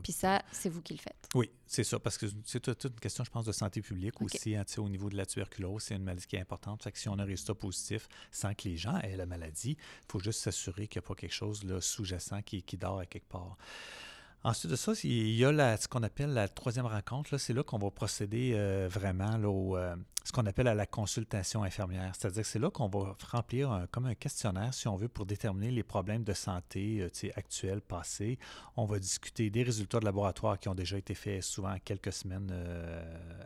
Puis 0.03 0.13
ça, 0.13 0.43
c'est 0.53 0.69
vous 0.69 0.83
qui 0.83 0.95
le 0.95 1.01
faites. 1.01 1.29
Oui, 1.35 1.51
c'est 1.69 1.85
ça, 1.85 1.99
parce 1.99 2.17
que 2.17 2.27
c'est 2.45 2.61
toute 2.61 2.85
une 2.85 3.01
question, 3.01 3.25
je 3.25 3.31
pense, 3.31 3.45
de 3.45 3.53
santé 3.53 3.83
publique 3.83 4.21
aussi, 4.23 4.57
hein, 4.57 4.65
au 4.79 4.89
niveau 4.89 5.11
de 5.11 5.17
la 5.17 5.27
tuberculose, 5.27 5.83
c'est 5.83 5.97
une 5.97 6.03
maladie 6.03 6.27
qui 6.27 6.37
est 6.37 6.41
importante. 6.41 6.83
Fait 6.83 6.91
que 6.91 6.99
si 6.99 7.09
on 7.11 7.19
a 7.19 7.23
un 7.23 7.27
résultat 7.27 7.55
positif 7.55 8.09
sans 8.31 8.55
que 8.55 8.67
les 8.69 8.77
gens 8.77 8.99
aient 8.99 9.17
la 9.17 9.27
maladie, 9.27 9.77
il 9.79 10.13
faut 10.13 10.19
juste 10.19 10.41
s'assurer 10.41 10.89
qu'il 10.89 11.01
n'y 11.01 11.05
a 11.05 11.09
pas 11.09 11.15
quelque 11.15 11.35
chose 11.35 11.63
sous-jacent 11.81 12.43
qui, 12.43 12.63
qui 12.63 12.79
dort 12.79 13.01
à 13.01 13.07
quelque 13.07 13.29
part. 13.29 13.59
Ensuite 14.45 14.71
de 14.71 14.77
ça, 14.77 14.93
il 15.03 15.35
y 15.35 15.45
a 15.45 15.77
ce 15.77 15.89
qu'on 15.89 16.05
appelle 16.05 16.33
la 16.33 16.47
troisième 16.47 16.87
rencontre. 16.87 17.37
C'est 17.39 17.53
là, 17.53 17.65
qu'on 17.65 17.79
va 17.79 17.91
procéder 17.91 18.53
euh, 18.55 18.89
vraiment 18.89 19.37
euh, 19.75 19.97
ce 20.23 20.31
qu'on 20.31 20.47
appelle 20.47 20.69
à 20.69 20.77
la 20.77 20.87
consultation 20.87 21.65
infirmière. 21.65 22.15
C'est-à-dire 22.15 22.43
que 22.43 22.49
c'est 22.49 22.61
là 22.61 22.71
qu'on 22.71 22.89
va 22.89 23.17
remplir 23.33 23.87
comme 23.91 24.07
un 24.07 24.15
questionnaire, 24.15 24.73
si 24.73 24.87
on 24.87 24.95
veut, 24.95 25.09
pour 25.09 25.27
déterminer 25.27 25.73
les 25.73 25.83
problèmes 25.83 26.23
de 26.23 26.35
santé 26.35 27.01
euh, 27.01 27.31
actuels, 27.35 27.81
passés. 27.81 28.39
On 28.77 28.85
va 28.85 29.01
discuter 29.01 29.51
des 29.51 29.65
résultats 29.65 29.99
de 29.99 30.05
laboratoire 30.05 30.57
qui 30.61 30.69
ont 30.69 30.75
déjà 30.77 30.97
été 30.97 31.15
faits 31.15 31.43
souvent 31.43 31.75
quelques 31.85 32.13
semaines 32.13 32.53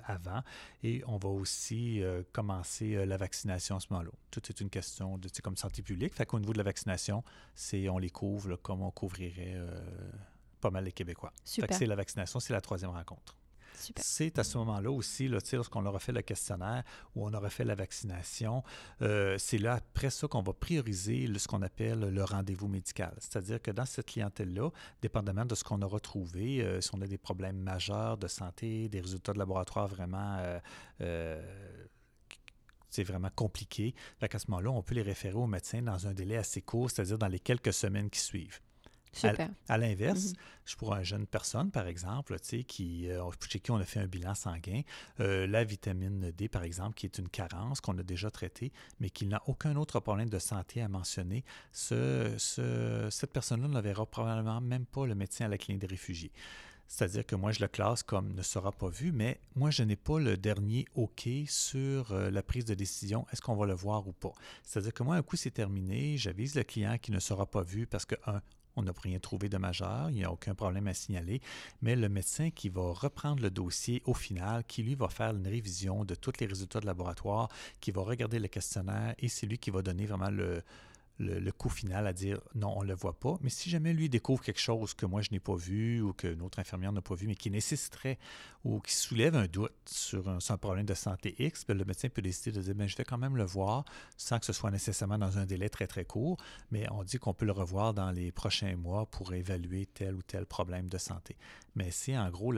avant. 0.05 0.43
Et 0.83 1.03
on 1.07 1.17
va 1.17 1.31
aussi 1.31 2.03
commencer 2.33 3.07
la 3.07 3.17
vaccination 3.17 3.77
à 3.77 3.81
ce 3.81 3.87
moment-là. 3.91 4.11
Tout 4.31 4.43
est 4.51 4.61
une 4.61 4.69
question 4.69 5.17
de 5.17 5.29
santé 5.57 5.81
publique. 5.81 6.15
Fait 6.15 6.27
qu'au 6.27 6.39
niveau 6.39 6.53
de 6.53 6.59
la 6.59 6.65
vaccination, 6.65 7.25
c'est 7.55 7.89
on 7.89 7.97
les 7.97 8.11
couvre 8.11 8.57
comme 8.57 8.83
on 8.83 8.91
couvrirait 8.91 9.57
pas 10.62 10.71
mal 10.71 10.85
les 10.85 10.92
Québécois. 10.92 11.33
C'est 11.45 11.87
la 11.87 11.97
vaccination, 11.97 12.40
c'est 12.40 12.54
la 12.54 12.62
troisième 12.62 12.90
rencontre. 12.92 13.37
C'est 13.97 14.38
à 14.38 14.45
ce 14.45 14.59
moment-là 14.59 14.92
aussi, 14.92 15.26
là, 15.26 15.38
lorsqu'on 15.52 15.85
aura 15.87 15.99
fait 15.99 16.12
le 16.12 16.23
questionnaire 16.23 16.85
ou 17.16 17.26
on 17.26 17.35
aura 17.35 17.50
fait 17.50 17.64
la 17.64 17.75
vaccination, 17.75 18.62
euh, 19.00 19.37
c'est 19.38 19.59
là 19.59 19.75
après 19.75 20.11
ça 20.11 20.28
qu'on 20.28 20.42
va 20.42 20.52
prioriser 20.52 21.26
ce 21.37 21.49
qu'on 21.49 21.62
appelle 21.62 22.00
le 22.00 22.25
rendez-vous 22.25 22.69
médical. 22.69 23.12
C'est-à-dire 23.19 23.61
que 23.61 23.73
dans 23.73 23.85
cette 23.85 24.07
clientèle-là, 24.07 24.71
dépendamment 25.00 25.45
de 25.45 25.57
ce 25.57 25.64
qu'on 25.64 25.83
aura 25.83 25.99
trouvé, 25.99 26.62
euh, 26.62 26.81
si 26.81 26.90
on 26.92 27.00
a 27.00 27.07
des 27.07 27.19
problèmes 27.19 27.59
majeurs 27.59 28.16
de 28.19 28.28
santé, 28.28 28.88
des 28.88 29.00
résultats 29.00 29.33
de 29.33 29.38
laboratoire 29.38 29.88
vraiment 29.88 30.38
euh, 31.00 31.42
c'est 32.88 33.04
vraiment 33.04 33.31
compliqué. 33.35 33.95
à 34.21 34.38
ce 34.38 34.50
moment-là, 34.50 34.71
on 34.71 34.83
peut 34.83 34.95
les 34.95 35.02
référer 35.02 35.35
au 35.35 35.47
médecin 35.47 35.81
dans 35.81 36.07
un 36.07 36.12
délai 36.12 36.37
assez 36.37 36.61
court, 36.61 36.90
c'est-à-dire 36.90 37.16
dans 37.19 37.28
les 37.28 37.40
quelques 37.40 37.73
semaines 37.73 38.11
qui 38.11 38.21
suivent. 38.21 38.61
Super. 39.12 39.50
À, 39.69 39.76
l'inverse, 39.76 40.31
mhm. 40.31 40.35
je 40.64 40.76
pourrais 40.76 40.99
une 41.00 41.04
jeune 41.04 41.26
personne, 41.26 41.71
par 41.71 41.87
exemple, 41.87 42.38
qui, 42.38 43.11
euh, 43.11 43.23
chez 43.49 43.61
qui 43.61 43.71
on 43.71 43.76
a 43.76 43.85
fait 43.85 44.00
un 44.00 44.07
bilan 44.07 44.35
sanguin, 44.35 44.83
euh, 45.21 45.47
la 45.47 45.64
vitamine 45.64 46.33
D, 46.33 46.49
par 46.49 46.62
exemple, 46.62 46.95
qui 46.95 47.07
est 47.07 47.19
une 47.19 47.28
carence 47.28 47.81
qu'on 47.81 47.99
a 47.99 48.02
déjà 48.02 48.31
traitée, 48.31 48.73
mais 49.00 49.11
qui 49.11 49.26
n'a 49.26 49.42
aucun 49.47 49.76
autre 49.76 50.00
problème 50.00 50.31
de 50.31 50.38
santé 50.38 50.81
à 50.81 50.88
mentionner, 50.88 51.45
ce, 51.73 52.37
cette 53.11 53.33
personne-là 53.33 53.69
ne 53.69 53.81
verra 53.81 54.07
probablement 54.07 54.61
même 54.61 54.87
pas 54.87 55.07
le 55.07 55.14
médecin 55.14 55.45
à 55.45 55.49
la 55.49 55.59
clinique 55.59 55.81
des 55.81 55.88
réfugiés. 55.88 56.33
C'est-à-dire 56.92 57.25
que 57.25 57.35
moi, 57.35 57.52
je 57.52 57.61
le 57.61 57.69
classe 57.69 58.02
comme 58.02 58.35
ne 58.35 58.42
sera 58.42 58.71
pas 58.71 58.90
vu, 58.90 59.12
mais 59.12 59.40
moi, 59.57 59.71
je 59.71 59.83
n'ai 59.83 59.97
pas 59.97 60.19
le 60.19 60.37
dernier 60.37 60.85
OK 60.95 61.26
sur 61.47 62.12
euh, 62.12 62.31
la 62.31 62.42
prise 62.42 62.66
de 62.66 62.75
décision. 62.75 63.26
Est-ce 63.33 63.40
qu'on 63.40 63.57
va 63.57 63.64
le 63.64 63.73
voir 63.73 64.07
ou 64.07 64.12
pas? 64.12 64.33
C'est-à-dire 64.62 64.92
que 64.92 65.02
moi, 65.02 65.16
un 65.16 65.23
coup, 65.23 65.37
c'est 65.37 65.52
terminé. 65.52 66.19
J'avise 66.19 66.54
le 66.54 66.64
client 66.64 66.99
qui 67.00 67.11
ne 67.11 67.19
sera 67.19 67.47
pas 67.47 67.62
vu 67.62 67.87
parce 67.87 68.04
que, 68.04 68.14
un, 68.26 68.42
on 68.76 68.83
n'a 68.83 68.93
rien 69.02 69.19
trouvé 69.19 69.49
de 69.49 69.59
majeur, 69.59 70.11
il 70.11 70.17
n'y 70.17 70.25
a 70.25 70.33
aucun 70.33 70.55
problème 70.55 70.87
à 70.88 70.95
signaler, 70.95 71.41
mais 71.83 71.97
le 71.97 72.09
médecin 72.09 72.50
qui 72.50 72.69
va 72.69 72.93
reprendre 72.93 73.43
le 73.43 73.50
dossier 73.50 74.02
au 74.07 74.14
final, 74.14 74.64
qui 74.64 74.83
lui 74.83 74.95
va 74.95 75.09
faire 75.09 75.31
une 75.31 75.47
révision 75.47 76.05
de 76.05 76.14
tous 76.14 76.33
les 76.41 76.47
résultats 76.47 76.81
de 76.81 76.87
laboratoire, 76.87 77.49
qui 77.81 77.91
va 77.91 78.02
regarder 78.02 78.38
le 78.38 78.49
questionnaire 78.49 79.14
et 79.19 79.29
c'est 79.29 79.47
lui 79.47 79.59
qui 79.59 79.71
va 79.71 79.83
donner 79.83 80.07
vraiment 80.07 80.31
le, 80.31 80.62
le, 81.19 81.50
coup 81.52 81.69
final 81.69 82.07
à 82.07 82.12
dire 82.12 82.40
non, 82.54 82.75
on 82.76 82.83
ne 82.83 82.88
le 82.88 82.95
voit 82.95 83.19
pas. 83.19 83.38
Mais 83.42 83.50
si 83.50 83.71
jamais 83.71 83.92
lui 83.92 84.09
découvre 84.09 84.42
quelque 84.42 84.61
chose 84.61 84.95
que 84.95 85.07
moi 85.07 85.23
je 85.23 85.31
n'ai 85.31 85.40
pas 85.40 85.54
vu 85.54 86.00
ou 86.00 86.12
que 86.12 86.26
notre 86.35 86.59
infirmière 86.59 86.92
n'a 86.92 87.02
pas 87.02 87.14
vu, 87.14 87.26
mais 87.26 87.35
qui 87.35 87.50
nécessiterait 87.50 88.19
ou 88.64 88.81
qui 88.81 88.95
soulève 88.95 89.35
un 89.37 89.47
doute 89.47 89.73
sur 89.87 90.28
un, 90.28 90.38
problème 90.57 90.87
de 90.87 90.95
santé 90.95 91.35
X, 91.38 91.64
ben, 91.66 91.76
le 91.76 91.85
médecin 91.85 92.09
peut 92.09 92.23
décider 92.23 92.52
de 92.52 92.62
dire 92.62 92.75
ben, 92.75 92.88
je 92.88 92.97
vais 92.97 93.04
quand 93.04 93.19
même 93.19 93.37
le 93.37 93.45
voir 93.45 93.85
sans 94.16 94.38
que 94.38 94.47
ce 94.47 94.52
soit 94.52 94.71
nécessairement 94.71 95.19
dans 95.19 95.38
un 95.38 95.47
délai 95.47 95.69
très 95.69 95.87
très 95.87 96.04
court, 96.04 96.37
mais 96.71 96.87
on 96.90 97.04
dit 97.04 97.19
qu'on 97.19 97.35
peut 97.35 97.47
le 97.47 97.52
revoir 97.52 97.95
dans 97.95 98.11
les 98.11 98.33
prochains 98.33 98.76
mois 98.76 99.07
pour 99.07 99.33
évaluer 99.35 99.87
tel 99.87 100.14
ou 100.14 100.23
tel 100.23 100.47
problème 100.47 100.88
de 100.88 100.99
santé. 100.99 101.37
Mais 101.75 101.90
c'est 101.90 102.16
en 102.16 102.31
gros, 102.31 102.52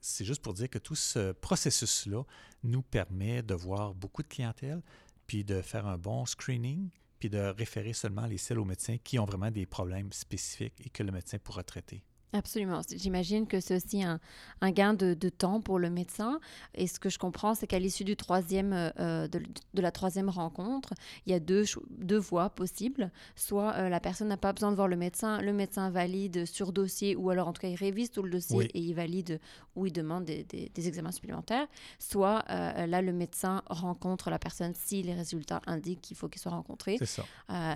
c'est 0.00 0.24
juste 0.24 0.42
pour 0.42 0.54
dire 0.54 0.68
que 0.68 0.78
tout 0.78 0.94
ce 0.94 1.32
processus-là 1.32 2.24
nous 2.62 2.82
permet 2.82 3.42
de 3.42 3.54
voir 3.54 3.94
beaucoup 3.94 4.22
de 4.22 4.28
clientèle, 4.28 4.82
puis 5.26 5.44
de 5.44 5.62
faire 5.62 5.86
un 5.86 5.96
bon 5.96 6.26
screening, 6.26 6.90
de 7.28 7.54
référer 7.56 7.92
seulement 7.92 8.26
les 8.26 8.38
seuls 8.38 8.58
aux 8.58 8.64
médecins 8.64 8.96
qui 9.02 9.18
ont 9.18 9.24
vraiment 9.24 9.50
des 9.50 9.66
problèmes 9.66 10.12
spécifiques 10.12 10.80
et 10.84 10.90
que 10.90 11.02
le 11.02 11.12
médecin 11.12 11.38
pourra 11.38 11.62
traiter. 11.62 12.02
Absolument. 12.34 12.80
J'imagine 12.90 13.46
que 13.46 13.60
c'est 13.60 13.76
aussi 13.76 14.02
un, 14.02 14.18
un 14.60 14.72
gain 14.72 14.92
de, 14.92 15.14
de, 15.14 15.28
temps 15.28 15.60
pour 15.60 15.78
le 15.78 15.88
médecin. 15.88 16.40
Et 16.74 16.88
ce 16.88 16.98
que 16.98 17.08
je 17.08 17.16
comprends, 17.16 17.54
c'est 17.54 17.68
qu'à 17.68 17.78
l'issue 17.78 18.02
du 18.02 18.16
troisième, 18.16 18.72
euh, 18.72 19.28
de, 19.28 19.40
de, 19.74 19.82
la 19.82 19.92
troisième 19.92 20.28
rencontre, 20.28 20.94
il 21.26 21.32
y 21.32 21.34
a 21.36 21.38
deux, 21.38 21.64
deux 21.90 22.18
voies 22.18 22.50
possibles. 22.50 23.12
Soit 23.36 23.74
euh, 23.74 23.88
la 23.88 24.00
personne 24.00 24.26
n'a 24.26 24.36
pas 24.36 24.52
besoin 24.52 24.72
de 24.72 24.76
voir 24.76 24.88
le 24.88 24.96
médecin, 24.96 25.40
le 25.40 25.52
médecin 25.52 25.90
valide 25.90 26.44
sur 26.44 26.72
dossier, 26.72 27.14
ou 27.14 27.30
alors 27.30 27.46
en 27.46 27.52
tout 27.52 27.62
cas 27.62 27.68
il 27.68 27.76
révise 27.76 28.10
tout 28.10 28.22
le 28.24 28.30
dossier 28.30 28.64
et 28.64 28.80
il 28.80 28.94
valide 28.94 29.38
ou 29.76 29.86
il 29.86 29.92
demande 29.92 30.24
des, 30.24 30.42
des, 30.42 30.88
examens 30.88 31.12
supplémentaires. 31.12 31.68
Soit 32.00 32.44
euh, 32.50 32.86
là, 32.86 33.00
le 33.00 33.12
médecin 33.12 33.62
rencontre 33.66 34.30
la 34.30 34.40
personne 34.40 34.72
si 34.74 35.04
les 35.04 35.14
résultats 35.14 35.62
indiquent 35.68 36.00
qu'il 36.00 36.16
faut 36.16 36.28
qu'il 36.28 36.40
soit 36.40 36.50
rencontré. 36.50 36.96
C'est 36.98 37.06
ça. 37.06 37.24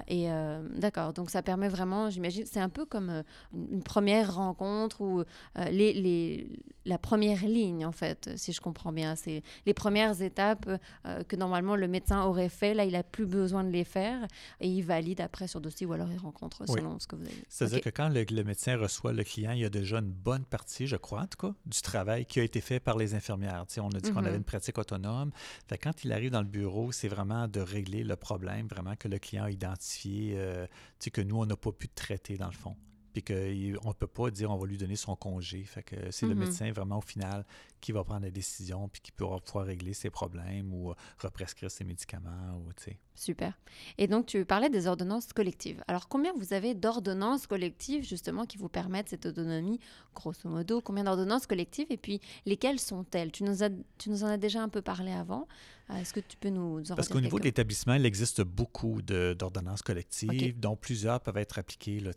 et 0.08 0.28
d'accord. 0.76 1.12
Donc 1.12 1.30
ça 1.30 1.42
permet 1.42 1.68
vraiment, 1.68 2.10
j'imagine, 2.10 2.44
c'est 2.44 2.60
un 2.60 2.68
peu 2.68 2.84
comme 2.84 3.22
une 3.52 3.82
première 3.84 4.34
rencontre 4.34 4.47
rencontre 4.48 5.00
ou 5.00 5.20
euh, 5.20 5.24
les, 5.70 5.92
les, 5.92 6.48
la 6.84 6.98
première 6.98 7.44
ligne, 7.44 7.84
en 7.84 7.92
fait, 7.92 8.30
si 8.36 8.52
je 8.52 8.60
comprends 8.60 8.92
bien. 8.92 9.14
C'est 9.14 9.42
les 9.66 9.74
premières 9.74 10.20
étapes 10.22 10.68
euh, 11.06 11.22
que 11.24 11.36
normalement 11.36 11.76
le 11.76 11.86
médecin 11.86 12.24
aurait 12.24 12.48
fait. 12.48 12.74
Là, 12.74 12.84
il 12.84 12.92
n'a 12.92 13.02
plus 13.02 13.26
besoin 13.26 13.62
de 13.62 13.70
les 13.70 13.84
faire 13.84 14.26
et 14.60 14.68
il 14.68 14.82
valide 14.82 15.20
après 15.20 15.46
sur 15.46 15.60
dossier 15.60 15.86
ou 15.86 15.92
alors 15.92 16.10
il 16.10 16.18
rencontre 16.18 16.66
selon 16.66 16.98
ce 16.98 17.06
que 17.06 17.16
vous 17.16 17.24
avez 17.24 17.34
dit. 17.34 17.44
C'est-à-dire 17.48 17.80
que 17.80 17.90
quand 17.90 18.08
le, 18.08 18.44
médecin 18.44 18.76
reçoit 18.76 19.12
le 19.12 19.24
client, 19.24 19.52
il 19.52 19.60
y 19.60 19.64
a 19.64 19.70
déjà 19.70 19.98
une 19.98 20.10
bonne 20.10 20.44
partie, 20.44 20.86
je 20.86 20.96
crois, 20.96 21.22
en 21.22 21.26
tout 21.26 21.48
cas, 21.48 21.54
du 21.66 21.80
travail 21.82 22.24
qui 22.24 22.40
a 22.40 22.42
été 22.42 22.60
fait 22.60 22.80
par 22.80 22.96
les 22.96 23.14
infirmières. 23.14 23.64
on 23.78 23.90
a 23.90 24.00
dit 24.00 24.10
qu'on 24.10 24.20
avait 24.20 24.30
mhm. 24.30 24.36
une 24.36 24.44
pratique 24.44 24.78
autonome. 24.78 25.30
Fait, 25.68 25.78
quand 25.78 26.04
il 26.04 26.12
arrive 26.12 26.30
dans 26.30 26.42
le 26.42 26.48
bureau, 26.48 26.92
c'est 26.92 27.08
vraiment 27.08 27.48
de 27.48 27.60
régler 27.60 28.04
le 28.04 28.16
problème, 28.16 28.66
vraiment 28.66 28.96
que 28.96 29.08
le 29.08 29.18
client 29.18 29.44
a 29.44 29.50
identifié, 29.50 30.34
euh, 30.36 30.66
que 31.12 31.20
nous, 31.20 31.36
on 31.36 31.46
n'a 31.46 31.56
pas 31.56 31.72
pu 31.72 31.88
traiter 31.88 32.36
dans 32.36 32.46
le 32.46 32.52
fond 32.52 32.76
puis 33.20 33.22
qu'on 33.22 33.88
ne 33.88 33.94
peut 33.94 34.06
pas 34.06 34.30
dire 34.30 34.50
on 34.50 34.56
va 34.56 34.66
lui 34.66 34.76
donner 34.76 34.96
son 34.96 35.16
congé. 35.16 35.64
Fait 35.64 35.82
que 35.82 36.10
c'est 36.10 36.26
le 36.26 36.34
mm-hmm. 36.34 36.38
médecin 36.38 36.72
vraiment 36.72 36.98
au 36.98 37.02
final 37.02 37.44
qui 37.80 37.92
va 37.92 38.04
prendre 38.04 38.22
la 38.22 38.30
décision 38.30 38.88
puis 38.88 39.00
qui 39.00 39.12
pourra 39.12 39.40
pouvoir 39.40 39.66
régler 39.66 39.92
ses 39.92 40.10
problèmes 40.10 40.72
ou 40.72 40.94
represcrire 41.18 41.70
ses 41.70 41.84
médicaments. 41.84 42.56
Ou, 42.58 42.70
Super. 43.18 43.52
Et 43.98 44.06
donc, 44.06 44.26
tu 44.26 44.44
parlais 44.44 44.70
des 44.70 44.86
ordonnances 44.86 45.32
collectives. 45.32 45.82
Alors, 45.88 46.06
combien 46.08 46.32
vous 46.34 46.52
avez 46.52 46.74
d'ordonnances 46.74 47.48
collectives, 47.48 48.04
justement, 48.04 48.46
qui 48.46 48.58
vous 48.58 48.68
permettent 48.68 49.08
cette 49.08 49.26
autonomie, 49.26 49.80
grosso 50.14 50.48
modo? 50.48 50.80
Combien 50.80 51.02
d'ordonnances 51.02 51.48
collectives 51.48 51.88
Et 51.90 51.96
puis, 51.96 52.20
lesquelles 52.46 52.78
sont-elles? 52.78 53.32
Tu 53.32 53.42
nous, 53.42 53.64
as, 53.64 53.70
tu 53.98 54.10
nous 54.10 54.22
en 54.22 54.28
as 54.28 54.36
déjà 54.36 54.62
un 54.62 54.68
peu 54.68 54.82
parlé 54.82 55.10
avant. 55.10 55.48
Euh, 55.90 55.96
est-ce 55.96 56.12
que 56.12 56.20
tu 56.20 56.36
peux 56.36 56.50
nous 56.50 56.80
en 56.90 56.94
Parce 56.94 57.08
qu'au 57.08 57.20
niveau 57.20 57.38
de 57.38 57.44
l'établissement, 57.44 57.94
il 57.94 58.04
existe 58.04 58.42
beaucoup 58.42 59.00
d'ordonnances 59.02 59.82
collectives, 59.82 60.58
dont 60.58 60.76
plusieurs 60.76 61.20
peuvent 61.20 61.38
être 61.38 61.58
appliquées 61.58 62.00
là, 62.00 62.10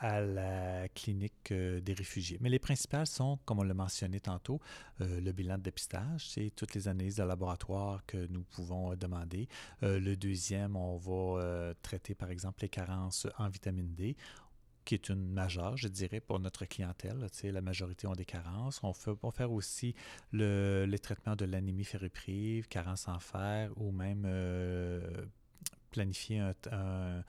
à 0.00 0.20
la 0.20 0.88
clinique 0.88 1.52
euh, 1.52 1.80
des 1.80 1.92
réfugiés. 1.92 2.38
Mais 2.40 2.48
les 2.48 2.58
principales 2.58 3.06
sont, 3.06 3.38
comme 3.44 3.58
on 3.58 3.64
l'a 3.64 3.74
mentionné 3.74 4.20
tantôt, 4.20 4.60
euh, 5.00 5.20
le 5.20 5.32
bilan 5.32 5.58
de 5.58 5.62
dépistage, 5.62 6.28
c'est 6.30 6.52
toutes 6.56 6.74
les 6.74 6.88
analyses 6.88 7.16
de 7.16 7.22
laboratoire 7.22 8.02
que 8.06 8.26
nous 8.28 8.42
pouvons 8.42 8.94
demander. 8.96 9.48
le 9.82 10.14
deuxième, 10.14 10.47
on 10.56 10.96
va 10.96 11.40
euh, 11.40 11.74
traiter 11.82 12.14
par 12.14 12.30
exemple 12.30 12.62
les 12.62 12.68
carences 12.68 13.26
en 13.38 13.48
vitamine 13.48 13.94
D 13.94 14.16
qui 14.88 14.94
est 14.94 15.10
une 15.10 15.28
majeure, 15.28 15.76
je 15.76 15.86
dirais, 15.86 16.18
pour 16.18 16.40
notre 16.40 16.64
clientèle. 16.64 17.26
la 17.42 17.60
majorité 17.60 18.06
ont 18.06 18.14
des 18.14 18.24
carences. 18.24 18.80
On 18.82 18.94
peut 18.94 19.14
faire 19.32 19.52
aussi 19.52 19.94
le, 20.32 20.86
les 20.88 20.98
traitements 20.98 21.36
de 21.36 21.44
l'anémie 21.44 21.84
ferriprive, 21.84 22.68
carence 22.68 23.06
en 23.06 23.18
fer, 23.18 23.70
ou 23.76 23.92
même 23.92 24.22
euh, 24.24 25.26
planifier 25.90 26.40
un, 26.72 27.22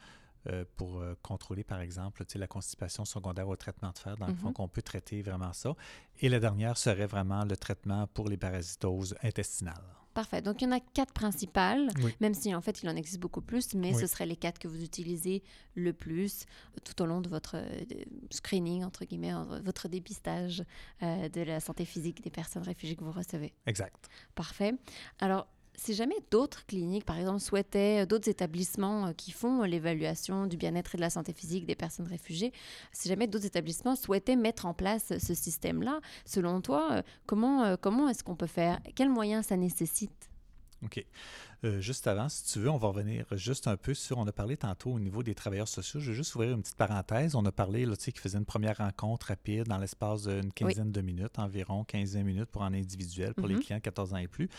euh, 0.50 0.66
pour 0.76 1.02
contrôler, 1.22 1.64
par 1.64 1.82
exemple, 1.82 2.24
la 2.36 2.48
constipation 2.48 3.06
secondaire 3.06 3.48
au 3.48 3.56
traitement 3.56 3.92
de 3.92 3.98
fer, 3.98 4.18
dans 4.18 4.28
le 4.28 4.34
fond, 4.34 4.50
mm-hmm. 4.50 4.54
qu'on 4.54 4.68
peut 4.68 4.82
traiter 4.82 5.22
vraiment 5.22 5.54
ça. 5.54 5.76
Et 6.20 6.30
la 6.30 6.40
dernière 6.40 6.78
serait 6.78 7.08
vraiment 7.08 7.46
le 7.46 7.56
traitement 7.58 8.08
pour 8.08 8.30
les 8.30 8.38
parasitoses 8.38 9.16
intestinales. 9.24 9.84
Parfait. 10.14 10.42
Donc, 10.42 10.62
il 10.62 10.66
y 10.66 10.68
en 10.68 10.72
a 10.72 10.80
quatre 10.80 11.14
principales, 11.14 11.90
même 12.20 12.34
si 12.34 12.54
en 12.54 12.62
fait, 12.62 12.82
il 12.82 12.90
en 12.90 12.96
existe 12.96 13.20
beaucoup 13.20 13.42
plus, 13.42 13.74
mais 13.76 13.94
ce 13.94 14.08
seraient 14.08 14.26
les 14.26 14.36
quatre 14.36 14.60
que 14.60 14.68
vous 14.68 14.84
utilisez 14.84 15.44
le 15.76 15.94
plus 15.94 16.46
tout 16.84 17.02
au 17.02 17.06
long 17.06 17.22
de 17.22 17.30
votre 17.30 17.56
euh, 17.56 17.86
screening, 18.32 18.84
entre 18.84 19.06
guillemets, 19.06 19.34
votre 19.64 19.88
dépistage 19.88 20.64
euh, 21.04 21.30
de 21.30 21.42
la 21.42 21.60
santé 21.60 21.86
physique 21.86 22.24
des 22.24 22.32
personnes 22.32 22.64
réfugiées 22.64 22.96
que 22.96 23.04
vous 23.04 23.12
recevez. 23.12 23.54
Exact. 23.66 24.10
Parfait. 24.36 24.74
Alors, 25.20 25.48
si 25.80 25.94
jamais 25.94 26.16
d'autres 26.30 26.66
cliniques, 26.66 27.06
par 27.06 27.18
exemple, 27.18 27.40
souhaitaient, 27.40 28.04
euh, 28.04 28.06
d'autres 28.06 28.30
établissements 28.30 29.08
euh, 29.08 29.14
qui 29.14 29.32
font 29.32 29.64
euh, 29.64 29.66
l'évaluation 29.66 30.46
du 30.46 30.58
bien-être 30.58 30.96
et 30.96 30.98
de 30.98 31.02
la 31.02 31.10
santé 31.10 31.34
physique 31.34 31.66
des 31.66 31.76
personnes 31.76 32.08
réfugiées, 32.08 32.52
si 32.92 33.08
jamais 33.08 33.28
d'autres 33.28 33.46
établissements 33.46 33.96
souhaitaient 33.96 34.36
mettre 34.36 34.66
en 34.66 34.74
place 34.74 35.18
ce 35.18 35.34
système-là, 35.34 36.02
selon 36.26 36.62
toi, 36.62 37.04
comment, 37.26 37.78
comment 37.78 38.10
est-ce 38.10 38.24
qu'on 38.24 38.36
peut 38.36 38.48
faire? 38.48 38.80
Quels 38.96 39.10
moyens 39.10 39.48
ça 39.48 39.58
nécessite? 39.58 40.30
OK. 40.84 41.06
Euh, 41.66 41.82
juste 41.82 42.08
avant, 42.08 42.30
si 42.30 42.46
tu 42.46 42.60
veux, 42.60 42.70
on 42.70 42.78
va 42.78 42.88
revenir 42.88 43.26
juste 43.32 43.68
un 43.68 43.76
peu 43.76 43.94
sur, 43.94 44.18
on 44.18 44.28
a 44.28 44.32
parlé 44.32 44.56
tantôt 44.56 44.92
au 44.92 45.00
niveau 45.00 45.24
des 45.24 45.36
travailleurs 45.36 45.68
sociaux. 45.68 46.00
Je 46.00 46.12
vais 46.12 46.16
juste 46.16 46.34
ouvrir 46.36 46.52
une 46.54 46.62
petite 46.62 46.78
parenthèse. 46.78 47.36
On 47.36 47.46
a 47.46 47.52
parlé, 47.52 47.86
là, 47.86 47.98
tu 47.98 48.06
sais, 48.06 48.12
qu'ils 48.12 48.22
faisaient 48.22 48.38
une 48.38 48.46
première 48.46 48.78
rencontre 48.78 49.28
rapide 49.28 49.68
dans 49.68 49.78
l'espace 49.78 50.24
d'une 50.24 50.54
quinzaine 50.54 50.92
de 50.92 51.02
minutes, 51.02 51.38
environ 51.38 51.84
15 51.84 52.16
minutes 52.18 52.50
pour 52.50 52.64
un 52.64 52.74
individuel, 52.74 53.34
pour 53.34 53.48
les 53.48 53.56
mm-hmm. 53.56 53.60
clients 53.60 53.80
14 53.80 54.14
ans 54.14 54.18
et 54.18 54.28
plus. 54.28 54.50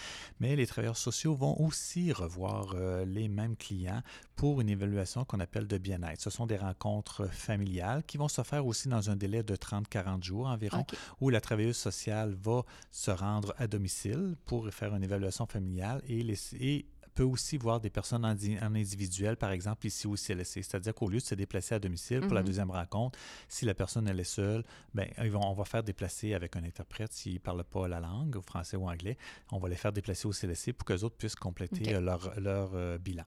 Mais 0.41 0.57
les 0.57 0.67
travailleurs 0.67 0.97
sociaux 0.97 1.35
vont 1.35 1.59
aussi 1.61 2.13
revoir 2.13 2.75
euh, 2.75 3.05
les 3.05 3.29
mêmes 3.29 3.57
clients 3.57 4.03
pour 4.37 4.61
une 4.61 4.69
évaluation 4.69 5.25
qu'on 5.25 5.41
appelle 5.41 5.67
de 5.67 5.79
bien-être. 5.79 6.21
Ce 6.21 6.31
sont 6.31 6.47
des 6.47 6.57
rencontres 6.57 7.27
familiales 7.31 8.03
qui 8.07 8.17
vont 8.19 8.29
se 8.29 8.43
faire 8.43 8.67
aussi 8.67 8.89
dans 8.89 9.11
un 9.11 9.17
délai 9.17 9.43
de 9.43 9.55
30-40 9.55 10.23
jours 10.23 10.47
environ, 10.47 10.85
où 11.21 11.31
la 11.31 11.41
travailleuse 11.41 11.77
sociale 11.77 12.35
va 12.43 12.63
se 12.91 13.11
rendre 13.11 13.55
à 13.59 13.67
domicile 13.67 14.37
pour 14.47 14.69
faire 14.71 14.95
une 14.95 15.05
évaluation 15.05 15.47
familiale 15.47 16.03
et, 16.09 16.23
laisser, 16.23 16.87
peut 17.15 17.23
aussi 17.23 17.57
voir 17.57 17.81
des 17.81 17.91
personnes 17.91 18.25
en, 18.25 18.37
individuel, 18.75 19.37
par 19.37 19.51
exemple 19.51 19.87
ici 19.87 20.07
au 20.07 20.17
CLSC. 20.17 20.63
C'est-à-dire 20.63 20.95
qu'au 20.95 21.09
lieu 21.09 21.19
de 21.19 21.25
se 21.25 21.35
déplacer 21.35 21.75
à 21.75 21.79
domicile 21.79 22.21
pour 22.21 22.35
la 22.35 22.41
mhm. 22.41 22.47
deuxième 22.47 22.71
rencontre, 22.71 23.19
si 23.49 23.65
la 23.65 23.75
personne 23.75 24.09
elle 24.09 24.21
est 24.21 24.25
seule, 24.25 24.65
ben, 24.95 25.09
on 25.35 25.53
va 25.53 25.65
faire 25.65 25.83
déplacer 25.83 26.35
avec 26.35 26.57
un 26.57 26.65
interprète 26.65 27.13
s'ils 27.13 27.35
ne 27.35 27.39
parlent 27.39 27.65
pas 27.65 27.89
la 27.89 28.01
langue, 28.01 28.41
français 28.41 28.77
ou 28.77 28.89
anglais. 28.89 29.17
On 29.53 29.59
va 29.59 29.69
les 29.69 29.77
faire 29.77 29.93
déplacer 29.93 30.27
au 30.27 30.33
CLSC 30.33 30.73
pour 30.73 30.85
que 30.85 30.93
les 30.93 31.05
autres 31.05 31.17
puissent 31.17 31.37
compléter 31.37 31.99
leur, 32.01 32.39
leur 32.41 32.71
euh, 32.75 32.99
bilan. 32.99 33.25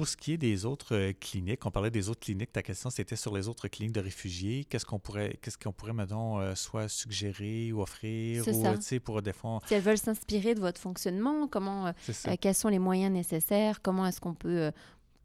Pour 0.00 0.08
ce 0.08 0.16
qui 0.16 0.32
est 0.32 0.38
des 0.38 0.64
autres 0.64 0.96
euh, 0.96 1.12
cliniques, 1.12 1.66
on 1.66 1.70
parlait 1.70 1.90
des 1.90 2.08
autres 2.08 2.20
cliniques. 2.20 2.52
Ta 2.52 2.62
question, 2.62 2.88
c'était 2.88 3.16
sur 3.16 3.36
les 3.36 3.48
autres 3.48 3.68
cliniques 3.68 3.92
de 3.92 4.00
réfugiés. 4.00 4.64
Qu'est-ce 4.64 4.86
qu'on 4.86 4.98
pourrait, 4.98 5.38
qu'est-ce 5.42 5.58
qu'on 5.58 5.72
pourrait, 5.72 5.92
mettons, 5.92 6.40
euh, 6.40 6.54
soit 6.54 6.88
suggérer 6.88 7.70
ou 7.70 7.82
offrir 7.82 8.48
ou, 8.48 8.62
ça. 8.62 9.00
pour 9.04 9.20
des 9.20 9.34
fonds. 9.34 9.60
Si 9.66 9.74
elles 9.74 9.82
veulent 9.82 9.98
s'inspirer 9.98 10.54
de 10.54 10.60
votre 10.60 10.80
fonctionnement, 10.80 11.46
comment, 11.48 11.88
euh, 11.88 11.92
quels 12.40 12.54
sont 12.54 12.70
les 12.70 12.78
moyens 12.78 13.12
nécessaires, 13.12 13.82
comment 13.82 14.06
est-ce 14.06 14.22
qu'on 14.22 14.32
peut 14.32 14.72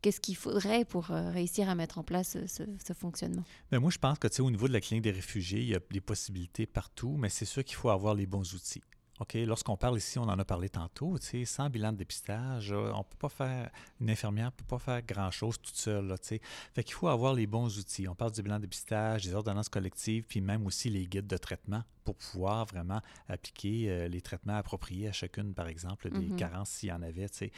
qu'est-ce 0.02 0.20
qu'il 0.20 0.36
faudrait 0.36 0.84
pour 0.84 1.06
réussir 1.06 1.70
à 1.70 1.76
mettre 1.76 1.98
en 1.98 2.04
place 2.04 2.36
ce, 2.46 2.94
fonctionnement? 2.94 3.46
Bien, 3.72 3.80
moi, 3.80 3.92
je 3.92 3.98
pense 3.98 4.20
que 4.20 4.42
au 4.42 4.52
niveau 4.52 4.68
de 4.68 4.74
la 4.74 4.82
clinique 4.82 5.06
des 5.06 5.12
réfugiés, 5.12 5.62
il 5.62 5.70
y 5.70 5.76
a 5.76 5.80
des 5.90 6.02
possibilités 6.02 6.66
partout, 6.66 7.16
mais 7.18 7.30
c'est 7.30 7.46
sûr 7.46 7.64
qu'il 7.64 7.78
faut 7.78 7.90
avoir 7.90 8.14
les 8.14 8.26
bons 8.26 8.54
outils. 8.54 8.84
OK, 9.22 9.36
lorsqu'on 9.46 9.78
parle 9.78 9.98
ici, 9.98 10.20
on 10.20 10.24
en 10.24 10.38
a 10.38 10.44
parlé 10.44 10.68
tantôt, 10.68 11.18
tu 11.18 11.26
sais, 11.26 11.46
sans 11.46 11.70
bilan 11.70 11.94
de 11.94 11.98
dépistage, 11.98 12.74
euh, 12.74 12.92
on 12.94 13.04
peut 13.04 13.16
pas 13.18 13.30
faire, 13.30 13.70
une 14.02 14.10
infirmière 14.10 14.48
ne 14.48 14.52
peut 14.52 14.66
pas 14.68 14.78
faire 14.78 15.02
grand-chose 15.04 15.58
toute 15.62 15.78
seule, 15.78 16.14
tu 16.20 16.28
sais. 16.28 16.42
Fait 16.74 16.84
qu'il 16.84 16.96
faut 16.96 17.08
avoir 17.08 17.34
les 17.34 17.48
bons 17.48 17.78
outils. 17.80 18.10
On 18.10 18.16
parle 18.16 18.34
du 18.34 18.42
bilan 18.44 18.58
de 18.58 18.64
dépistage, 18.64 19.24
des 19.24 19.34
ordonnances 19.34 19.70
collectives, 19.70 20.26
puis 20.28 20.42
même 20.42 20.66
aussi 20.66 20.90
les 20.90 21.08
guides 21.08 21.28
de 21.28 21.38
traitement 21.38 21.84
pour 22.04 22.16
pouvoir 22.16 22.66
vraiment 22.66 23.02
appliquer 23.30 23.90
euh, 23.90 24.08
les 24.10 24.22
traitements 24.22 24.58
appropriés 24.58 25.08
à 25.08 25.14
chacune, 25.14 25.54
par 25.54 25.68
exemple, 25.68 26.10
des 26.10 26.20
mm-hmm. 26.20 26.36
carences 26.36 26.70
s'il 26.70 26.90
y 26.90 26.92
en 26.92 27.02
avait, 27.02 27.30
tu 27.30 27.38
sais. 27.38 27.52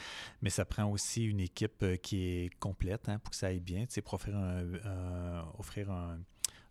Mais 0.43 0.52
ça 0.52 0.63
prend 0.63 0.86
aussi 0.86 1.26
une 1.26 1.39
équipe 1.39 1.82
euh, 1.82 1.98
qui 1.98 2.22
est 2.22 2.56
complète 2.60 3.10
hein, 3.10 3.17
pour 3.17 3.32
que 3.32 3.36
ça 3.36 3.48
aille 3.48 3.60
bien, 3.60 3.88
tu 3.88 3.96
sais, 3.96 4.02
pour 4.02 4.13
offrir 4.13 4.36
offrir 5.58 5.89
un 5.89 6.20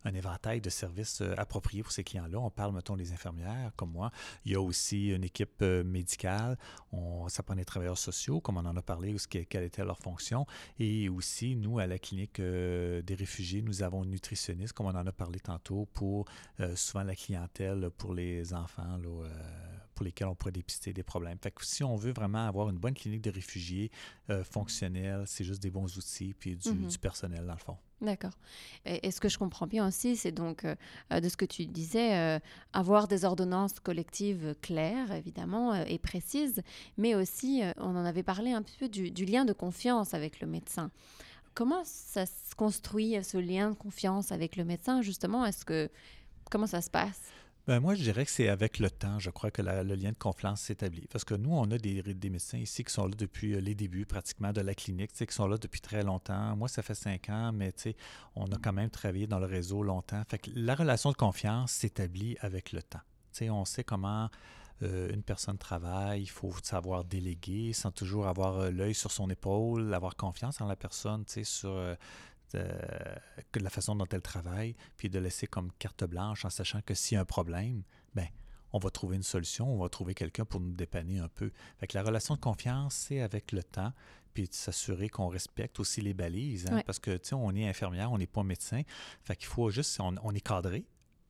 un 0.05 0.13
éventail 0.13 0.61
de 0.61 0.69
services 0.69 1.21
euh, 1.21 1.33
appropriés 1.37 1.83
pour 1.83 1.91
ces 1.91 2.03
clients-là. 2.03 2.39
On 2.39 2.49
parle, 2.49 2.73
mettons, 2.73 2.95
des 2.95 3.11
infirmières 3.11 3.71
comme 3.75 3.91
moi. 3.91 4.11
Il 4.45 4.51
y 4.51 4.55
a 4.55 4.61
aussi 4.61 5.09
une 5.09 5.23
équipe 5.23 5.61
euh, 5.61 5.83
médicale. 5.83 6.57
On, 6.91 7.27
ça 7.29 7.43
prend 7.43 7.55
des 7.55 7.65
travailleurs 7.65 7.97
sociaux, 7.97 8.39
comme 8.39 8.57
on 8.57 8.65
en 8.65 8.75
a 8.75 8.81
parlé, 8.81 9.15
quelle 9.29 9.63
était 9.63 9.83
leur 9.83 9.99
fonction. 9.99 10.45
Et 10.79 11.09
aussi, 11.09 11.55
nous, 11.55 11.79
à 11.79 11.87
la 11.87 11.99
clinique 11.99 12.39
euh, 12.39 13.01
des 13.01 13.15
réfugiés, 13.15 13.61
nous 13.61 13.83
avons 13.83 14.03
une 14.03 14.11
nutritionniste, 14.11 14.73
comme 14.73 14.87
on 14.87 14.95
en 14.95 15.07
a 15.07 15.11
parlé 15.11 15.39
tantôt, 15.39 15.87
pour 15.93 16.25
souvent 16.75 17.03
la 17.03 17.15
clientèle 17.15 17.89
pour 17.97 18.13
les 18.13 18.53
enfants. 18.53 18.97
Là, 18.97 19.27
pour 19.97 20.05
lesquels 20.05 20.27
on 20.27 20.35
pourrait 20.35 20.51
dépister 20.51 20.93
des 20.93 21.03
problèmes. 21.03 21.37
Fait 21.41 21.51
que 21.51 21.65
si 21.65 21.83
on 21.83 21.95
veut 21.95 22.13
vraiment 22.13 22.47
avoir 22.47 22.69
une 22.69 22.77
bonne 22.77 22.93
clinique 22.93 23.21
de 23.21 23.31
réfugiés 23.31 23.91
fonctionnelle, 24.43 25.23
c'est 25.25 25.43
juste 25.43 25.61
des 25.61 25.71
bons 25.71 25.97
outils 25.97 26.33
puis 26.37 26.55
du, 26.55 26.71
du 26.71 26.97
personnel 26.99 27.45
dans 27.45 27.53
le 27.53 27.59
fond. 27.59 27.77
D'accord. 28.01 28.33
Et, 28.85 29.09
ce 29.09 29.19
que 29.19 29.27
je 29.27 29.39
comprends 29.39 29.65
bien 29.65 29.87
aussi, 29.87 30.15
c'est 30.15 30.31
donc 30.31 30.65
euh, 30.65 30.75
euh, 31.11 31.19
de 31.19 31.29
ce 31.29 31.37
que 31.37 31.45
tu 31.45 31.65
disais, 31.65 32.15
euh, 32.15 32.39
avoir 32.73 33.07
des 33.07 33.25
ordonnances 33.25 33.79
collectives 33.79 34.53
claires, 34.61 35.11
évidemment, 35.11 35.73
et 35.73 35.97
précises, 35.97 36.61
mais 36.97 37.15
aussi, 37.15 37.63
on 37.77 37.95
en 37.95 38.05
avait 38.05 38.23
parlé 38.23 38.51
un 38.51 38.61
peu 38.61 38.87
du, 38.87 39.09
du, 39.09 39.25
lien 39.25 39.45
de 39.45 39.53
confiance 39.53 40.13
avec 40.13 40.41
le 40.41 40.47
médecin. 40.47 40.91
Comment 41.55 41.81
ça 41.85 42.27
se 42.27 42.53
construit, 42.55 43.17
ce 43.23 43.37
lien 43.37 43.71
de 43.71 43.75
confiance 43.75 44.31
avec 44.31 44.57
le 44.57 44.63
médecin, 44.63 45.01
justement? 45.01 45.43
Est-ce 45.43 45.65
que 45.65 45.89
comment 46.51 46.67
ça 46.67 46.81
se 46.81 46.91
passe? 46.91 47.21
Ben 47.67 47.81
moi, 47.81 47.95
je 47.95 48.01
dirais 48.01 48.23
que 48.23 48.31
c'est 48.31 48.47
avec 48.47 48.79
le 48.79 48.89
temps, 48.89 49.19
je 49.19 49.29
crois 49.29 49.51
que 49.51 49.61
le 49.61 49.95
lien 49.95 50.11
de 50.11 50.17
confiance 50.17 50.61
s'établit. 50.61 51.05
Parce 51.11 51.25
que 51.25 51.35
nous, 51.35 51.51
on 51.51 51.69
a 51.69 51.77
des, 51.77 52.01
médecins 52.29 52.59
ici 52.59 52.85
qui 52.85 52.93
sont 52.93 53.07
là 53.07 53.15
depuis 53.17 53.55
euh, 53.55 53.59
les 53.59 53.75
débuts 53.75 54.05
pratiquement 54.05 54.53
de 54.53 54.61
la 54.61 54.73
clinique, 54.73 55.11
qui 55.11 55.25
sont 55.33 55.47
là 55.47 55.57
depuis 55.57 55.81
très 55.81 56.01
longtemps. 56.01 56.55
Moi, 56.55 56.69
ça 56.69 56.81
fait 56.81 56.95
cinq 56.95 57.29
ans, 57.29 57.51
mais 57.51 57.73
on 58.37 58.45
a 58.45 58.57
quand 58.57 58.71
même 58.71 58.89
travaillé 58.89 59.27
dans 59.27 59.39
le 59.39 59.45
réseau 59.45 59.83
longtemps. 59.83 60.21
Fait 60.29 60.39
que 60.39 60.49
la 60.55 60.75
relation 60.75 61.11
de 61.11 61.17
confiance 61.17 61.73
s'établit 61.73 62.37
avec 62.39 62.71
le 62.71 62.81
temps. 62.81 63.01
on 63.41 63.65
sait 63.65 63.83
comment 63.83 64.29
euh, 64.83 65.09
une 65.11 65.23
personne 65.23 65.57
travaille, 65.57 66.21
il 66.21 66.29
faut 66.29 66.53
savoir 66.63 67.03
déléguer 67.03 67.73
sans 67.73 67.91
toujours 67.91 68.27
avoir 68.27 68.59
euh, 68.59 68.71
l'œil 68.71 68.93
sur 68.93 69.11
son 69.11 69.29
épaule, 69.29 69.93
avoir 69.93 70.15
confiance 70.15 70.61
en 70.61 70.67
la 70.67 70.77
personne, 70.77 71.25
sur 71.27 71.97
que 72.53 73.59
la 73.59 73.69
façon 73.69 73.95
dont 73.95 74.07
elle 74.11 74.21
travaille, 74.21 74.75
puis 74.95 75.09
de 75.09 75.19
laisser 75.19 75.47
comme 75.47 75.71
carte 75.79 76.03
blanche 76.05 76.45
en 76.45 76.49
sachant 76.49 76.81
que 76.81 76.93
s'il 76.93 77.15
y 77.15 77.17
a 77.17 77.21
un 77.21 77.25
problème, 77.25 77.83
ben 78.15 78.27
on 78.73 78.79
va 78.79 78.89
trouver 78.89 79.15
une 79.15 79.23
solution, 79.23 79.73
on 79.73 79.77
va 79.77 79.89
trouver 79.89 80.13
quelqu'un 80.13 80.45
pour 80.45 80.59
nous 80.59 80.73
dépanner 80.73 81.19
un 81.19 81.29
peu. 81.29 81.51
Fait 81.79 81.87
que 81.87 81.97
la 81.97 82.03
relation 82.03 82.35
de 82.35 82.39
confiance, 82.39 82.93
c'est 82.93 83.21
avec 83.21 83.51
le 83.51 83.63
temps, 83.63 83.93
puis 84.33 84.47
de 84.47 84.53
s'assurer 84.53 85.09
qu'on 85.09 85.27
respecte 85.27 85.79
aussi 85.79 86.01
les 86.01 86.13
balises, 86.13 86.67
hein, 86.69 86.81
parce 86.85 86.99
que, 86.99 87.17
tu 87.17 87.29
sais, 87.29 87.35
on 87.35 87.55
est 87.55 87.67
infirmière, 87.67 88.11
on 88.11 88.17
n'est 88.17 88.27
pas 88.27 88.43
médecin, 88.43 88.81
fait 89.23 89.35
qu'il 89.35 89.47
faut 89.47 89.69
juste, 89.69 89.99
on, 89.99 90.31
est 90.33 90.41
cadré, 90.41 90.81
tu 90.81 90.87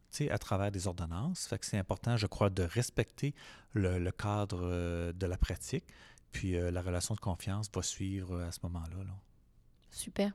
sais, 0.09 0.31
à 0.31 0.37
travers 0.37 0.71
des 0.71 0.87
ordonnances, 0.87 1.47
fait 1.47 1.59
que 1.59 1.65
c'est 1.65 1.77
important, 1.77 2.17
je 2.17 2.27
crois, 2.27 2.49
de 2.49 2.63
respecter 2.63 3.33
le, 3.73 4.11
cadre 4.11 4.59
euh, 4.63 5.13
de 5.13 5.25
la 5.25 5.37
pratique, 5.37 5.85
puis 6.31 6.55
euh, 6.55 6.71
la 6.71 6.81
relation 6.81 7.15
de 7.15 7.19
confiance 7.19 7.69
va 7.73 7.81
suivre 7.81 8.41
à 8.41 8.51
ce 8.51 8.59
moment-là. 8.63 9.03
Là. 9.03 9.13
Super. 9.89 10.33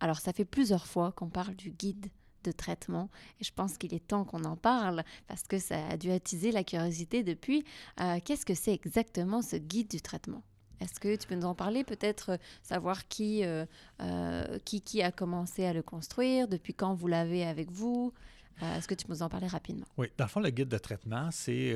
Alors 0.00 0.18
ça 0.18 0.32
fait 0.32 0.44
plusieurs 0.44 0.86
fois 0.86 1.12
qu'on 1.12 1.28
parle 1.28 1.54
du 1.54 1.70
guide 1.70 2.10
de 2.42 2.52
traitement 2.52 3.10
et 3.38 3.44
je 3.44 3.52
pense 3.52 3.76
qu'il 3.76 3.94
est 3.94 4.06
temps 4.06 4.24
qu'on 4.24 4.44
en 4.44 4.56
parle 4.56 5.04
parce 5.26 5.42
que 5.42 5.58
ça 5.58 5.86
a 5.88 5.96
dû 5.96 6.10
attiser 6.10 6.52
la 6.52 6.64
curiosité 6.64 7.22
depuis. 7.22 7.64
Euh, 8.00 8.18
qu'est-ce 8.24 8.46
que 8.46 8.54
c'est 8.54 8.72
exactement 8.72 9.42
ce 9.42 9.56
guide 9.56 9.88
du 9.88 10.00
traitement? 10.00 10.42
Est-ce 10.80 10.98
que 10.98 11.14
tu 11.14 11.28
peux 11.28 11.34
nous 11.34 11.46
en 11.46 11.54
parler, 11.54 11.84
peut-être 11.84 12.30
euh, 12.30 12.36
savoir 12.62 13.06
qui, 13.08 13.44
euh, 13.44 13.66
qui, 14.64 14.80
qui, 14.80 15.02
a 15.02 15.12
commencé 15.12 15.66
à 15.66 15.74
le 15.74 15.82
construire, 15.82 16.48
depuis 16.48 16.72
quand 16.72 16.94
vous 16.94 17.06
l'avez 17.06 17.44
avec 17.44 17.70
vous? 17.70 18.14
Est-ce 18.62 18.88
que 18.88 18.94
tu 18.94 19.06
peux 19.06 19.12
nous 19.12 19.22
en 19.22 19.28
parler 19.28 19.46
rapidement? 19.46 19.86
Oui, 19.96 20.08
dans 20.18 20.24
le 20.24 20.30
fond, 20.30 20.40
le 20.40 20.50
guide 20.50 20.68
de 20.68 20.76
traitement, 20.76 21.30
c'est, 21.30 21.74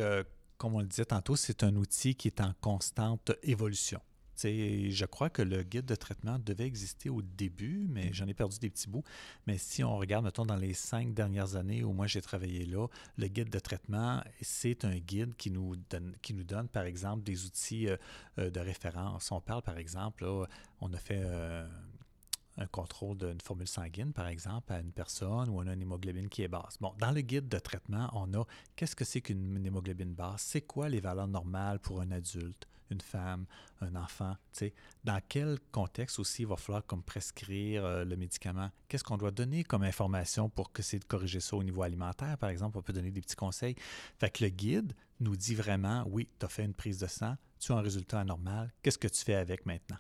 comme 0.59 0.75
on 0.75 0.81
le 0.81 0.87
disait 0.87 1.07
tantôt, 1.07 1.35
c'est 1.35 1.65
un 1.65 1.75
outil 1.77 2.15
qui 2.15 2.29
est 2.29 2.43
en 2.43 2.53
constante 2.61 3.33
évolution 3.43 4.01
je 4.43 5.05
crois 5.05 5.31
que 5.31 5.43
le 5.43 5.63
guide 5.63 5.87
de 5.87 5.95
traitement 5.95 6.39
devait 6.39 6.67
exister 6.67 7.11
au 7.11 7.23
début, 7.23 7.87
mais 7.89 8.13
j'en 8.13 8.27
ai 8.27 8.35
perdu 8.35 8.59
des 8.59 8.71
petits 8.71 8.89
bouts. 8.89 9.05
Mais 9.47 9.59
si 9.59 9.85
on 9.85 9.97
regarde, 9.97 10.25
mettons, 10.25 10.47
dans 10.47 10.57
les 10.57 10.75
cinq 10.75 11.15
dernières 11.15 11.57
années 11.57 11.85
où 11.85 11.93
moi 11.93 12.07
j'ai 12.07 12.23
travaillé 12.23 12.67
là, 12.67 12.87
le 13.17 13.29
guide 13.29 13.51
de 13.51 13.59
traitement, 13.59 14.23
c'est 14.41 14.85
un 14.85 14.97
guide 14.97 15.35
qui 15.37 15.51
nous 15.51 15.77
donne, 15.91 16.15
qui 16.23 16.35
nous 16.35 16.45
donne, 16.45 16.69
par 16.69 16.85
exemple, 16.85 17.23
des 17.23 17.45
outils 17.45 17.89
euh, 17.89 17.97
euh, 18.39 18.51
de 18.51 18.61
référence. 18.61 19.31
On 19.33 19.41
parle, 19.41 19.63
par 19.63 19.79
exemple, 19.79 20.25
on 20.81 20.93
a 20.93 20.99
fait 20.99 21.23
euh, 21.25 21.67
un 22.57 22.67
contrôle 22.67 23.17
d'une 23.17 23.41
formule 23.41 23.69
sanguine, 23.69 24.13
par 24.13 24.29
exemple, 24.29 24.73
à 24.73 24.81
une 24.81 24.93
personne 24.93 25.49
où 25.49 25.59
on 25.59 25.67
a 25.67 25.73
une 25.73 25.83
hémoglobine 25.83 26.29
qui 26.29 26.43
est 26.43 26.49
basse. 26.49 26.77
Bon, 26.81 26.93
dans 26.99 27.11
le 27.13 27.21
guide 27.21 27.49
de 27.49 27.59
traitement, 27.59 28.11
on 28.13 28.33
a 28.35 28.45
qu'est-ce 28.77 28.97
que 28.97 29.05
c'est 29.05 29.21
qu'une 29.21 29.65
hémoglobine 29.65 30.15
basse? 30.15 30.43
C'est 30.43 30.63
quoi 30.63 30.89
les 30.89 31.01
valeurs 31.01 31.29
normales 31.29 31.81
pour 31.81 32.01
un 32.01 32.11
adulte? 32.11 32.67
Une 32.91 33.01
femme, 33.01 33.47
un 33.81 33.97
enfant, 33.97 34.37
dans 35.05 35.21
quel 35.29 35.59
contexte 35.73 36.19
aussi 36.19 36.43
il 36.43 36.49
va 36.49 36.57
falloir 36.57 36.85
comme 36.87 37.03
prescrire 37.03 37.85
euh, 37.85 38.05
le 38.05 38.17
médicament? 38.17 38.71
Qu'est-ce 38.89 39.05
qu'on 39.05 39.17
doit 39.17 39.31
donner 39.31 39.65
comme 39.65 39.83
information 39.83 40.49
pour 40.49 40.73
que 40.73 40.83
c'est 40.83 40.99
de 40.99 41.05
corriger 41.05 41.41
ça 41.41 41.57
au 41.57 41.63
niveau 41.63 41.83
alimentaire, 41.83 42.39
par 42.39 42.51
exemple? 42.51 42.79
On 42.79 42.83
peut 42.83 42.93
donner 42.93 43.11
des 43.11 43.21
petits 43.21 43.37
conseils. 43.37 43.75
Fait 44.19 44.31
que 44.31 44.45
le 44.45 44.51
guide 44.51 44.93
nous 45.21 45.37
dit 45.37 45.55
vraiment, 45.55 46.05
oui, 46.09 46.29
tu 46.39 46.47
as 46.47 46.49
fait 46.49 46.65
une 46.65 46.75
prise 46.75 46.99
de 46.99 47.07
sang, 47.07 47.37
tu 47.59 47.73
as 47.73 47.77
un 47.77 47.81
résultat 47.81 48.21
anormal, 48.21 48.73
qu'est-ce 48.83 48.99
que 48.99 49.09
tu 49.09 49.25
fais 49.25 49.35
avec 49.35 49.67
maintenant? 49.67 49.99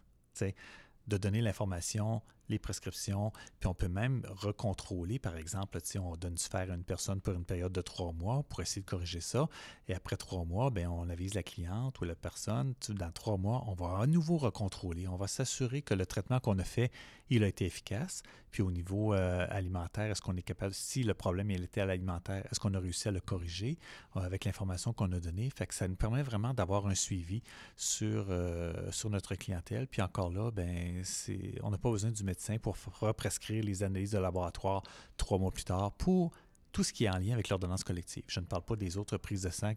de 1.06 1.16
donner 1.16 1.40
l'information 1.40 2.22
les 2.48 2.58
prescriptions, 2.58 3.32
puis 3.60 3.68
on 3.68 3.74
peut 3.74 3.88
même 3.88 4.22
recontrôler, 4.28 5.18
par 5.18 5.36
exemple, 5.36 5.78
on 6.00 6.16
donne 6.16 6.34
du 6.34 6.42
fer 6.42 6.70
à 6.70 6.74
une 6.74 6.84
personne 6.84 7.20
pour 7.20 7.34
une 7.34 7.44
période 7.44 7.72
de 7.72 7.80
trois 7.80 8.12
mois 8.12 8.42
pour 8.48 8.60
essayer 8.60 8.82
de 8.82 8.86
corriger 8.86 9.20
ça, 9.20 9.48
et 9.88 9.94
après 9.94 10.16
trois 10.16 10.44
mois, 10.44 10.70
bien, 10.70 10.90
on 10.90 11.08
avise 11.08 11.34
la 11.34 11.42
cliente 11.42 12.00
ou 12.00 12.04
la 12.04 12.14
personne, 12.14 12.74
dans 12.90 13.12
trois 13.12 13.36
mois, 13.36 13.64
on 13.66 13.74
va 13.74 13.98
à 13.98 14.06
nouveau 14.06 14.36
recontrôler, 14.36 15.08
on 15.08 15.16
va 15.16 15.26
s'assurer 15.26 15.82
que 15.82 15.94
le 15.94 16.06
traitement 16.06 16.40
qu'on 16.40 16.58
a 16.58 16.64
fait, 16.64 16.90
il 17.30 17.42
a 17.42 17.46
été 17.46 17.64
efficace, 17.64 18.22
puis 18.50 18.62
au 18.62 18.70
niveau 18.70 19.14
euh, 19.14 19.46
alimentaire, 19.50 20.10
est-ce 20.10 20.20
qu'on 20.20 20.36
est 20.36 20.42
capable, 20.42 20.74
si 20.74 21.02
le 21.02 21.14
problème 21.14 21.50
était 21.50 21.80
à 21.80 21.86
l'alimentaire, 21.86 22.46
est-ce 22.50 22.60
qu'on 22.60 22.74
a 22.74 22.78
réussi 22.78 23.08
à 23.08 23.10
le 23.10 23.20
corriger 23.20 23.78
euh, 24.16 24.20
avec 24.20 24.44
l'information 24.44 24.92
qu'on 24.92 25.10
a 25.12 25.20
donnée, 25.20 25.50
fait 25.50 25.66
que 25.66 25.74
ça 25.74 25.88
nous 25.88 25.96
permet 25.96 26.22
vraiment 26.22 26.54
d'avoir 26.54 26.86
un 26.86 26.94
suivi 26.94 27.42
sur, 27.76 28.26
euh, 28.28 28.90
sur 28.90 29.10
notre 29.10 29.34
clientèle, 29.34 29.86
puis 29.86 30.02
encore 30.02 30.30
là, 30.30 30.50
ben, 30.50 31.02
on 31.62 31.70
n'a 31.70 31.78
pas 31.78 31.90
besoin 31.90 32.10
du 32.10 32.22
médecin 32.22 32.33
pour 32.60 32.76
represcrire 33.00 33.64
les 33.64 33.82
analyses 33.82 34.12
de 34.12 34.18
laboratoire 34.18 34.82
trois 35.16 35.38
mois 35.38 35.50
plus 35.50 35.64
tard 35.64 35.92
pour 35.92 36.32
tout 36.72 36.82
ce 36.82 36.92
qui 36.92 37.04
est 37.04 37.10
en 37.10 37.18
lien 37.18 37.34
avec 37.34 37.48
l'ordonnance 37.48 37.84
collective. 37.84 38.24
Je 38.26 38.40
ne 38.40 38.46
parle 38.46 38.64
pas 38.64 38.76
des 38.76 38.98
autres 38.98 39.16
prises 39.16 39.42
de 39.42 39.50
sang 39.50 39.72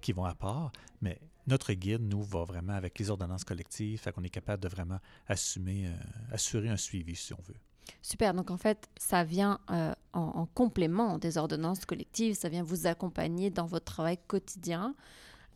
qui 0.00 0.12
vont 0.12 0.24
à 0.24 0.34
part, 0.34 0.70
mais 1.00 1.20
notre 1.48 1.72
guide, 1.72 2.02
nous, 2.02 2.22
va 2.22 2.44
vraiment 2.44 2.74
avec 2.74 2.98
les 2.98 3.10
ordonnances 3.10 3.44
collectives, 3.44 3.98
fait 3.98 4.12
qu'on 4.12 4.22
est 4.22 4.28
capable 4.28 4.62
de 4.62 4.68
vraiment 4.68 4.98
assumer, 5.26 5.86
euh, 5.86 5.92
assurer 6.32 6.68
un 6.68 6.76
suivi, 6.76 7.16
si 7.16 7.32
on 7.32 7.42
veut. 7.42 7.56
Super. 8.02 8.34
Donc, 8.34 8.50
en 8.50 8.58
fait, 8.58 8.88
ça 8.96 9.24
vient 9.24 9.58
euh, 9.70 9.92
en, 10.12 10.20
en, 10.20 10.46
complément 10.46 11.18
des 11.18 11.38
ordonnances 11.38 11.86
collectives. 11.86 12.34
Ça 12.34 12.48
vient 12.48 12.62
vous 12.62 12.86
accompagner 12.86 13.50
dans 13.50 13.66
votre 13.66 13.86
travail 13.86 14.18
quotidien. 14.26 14.94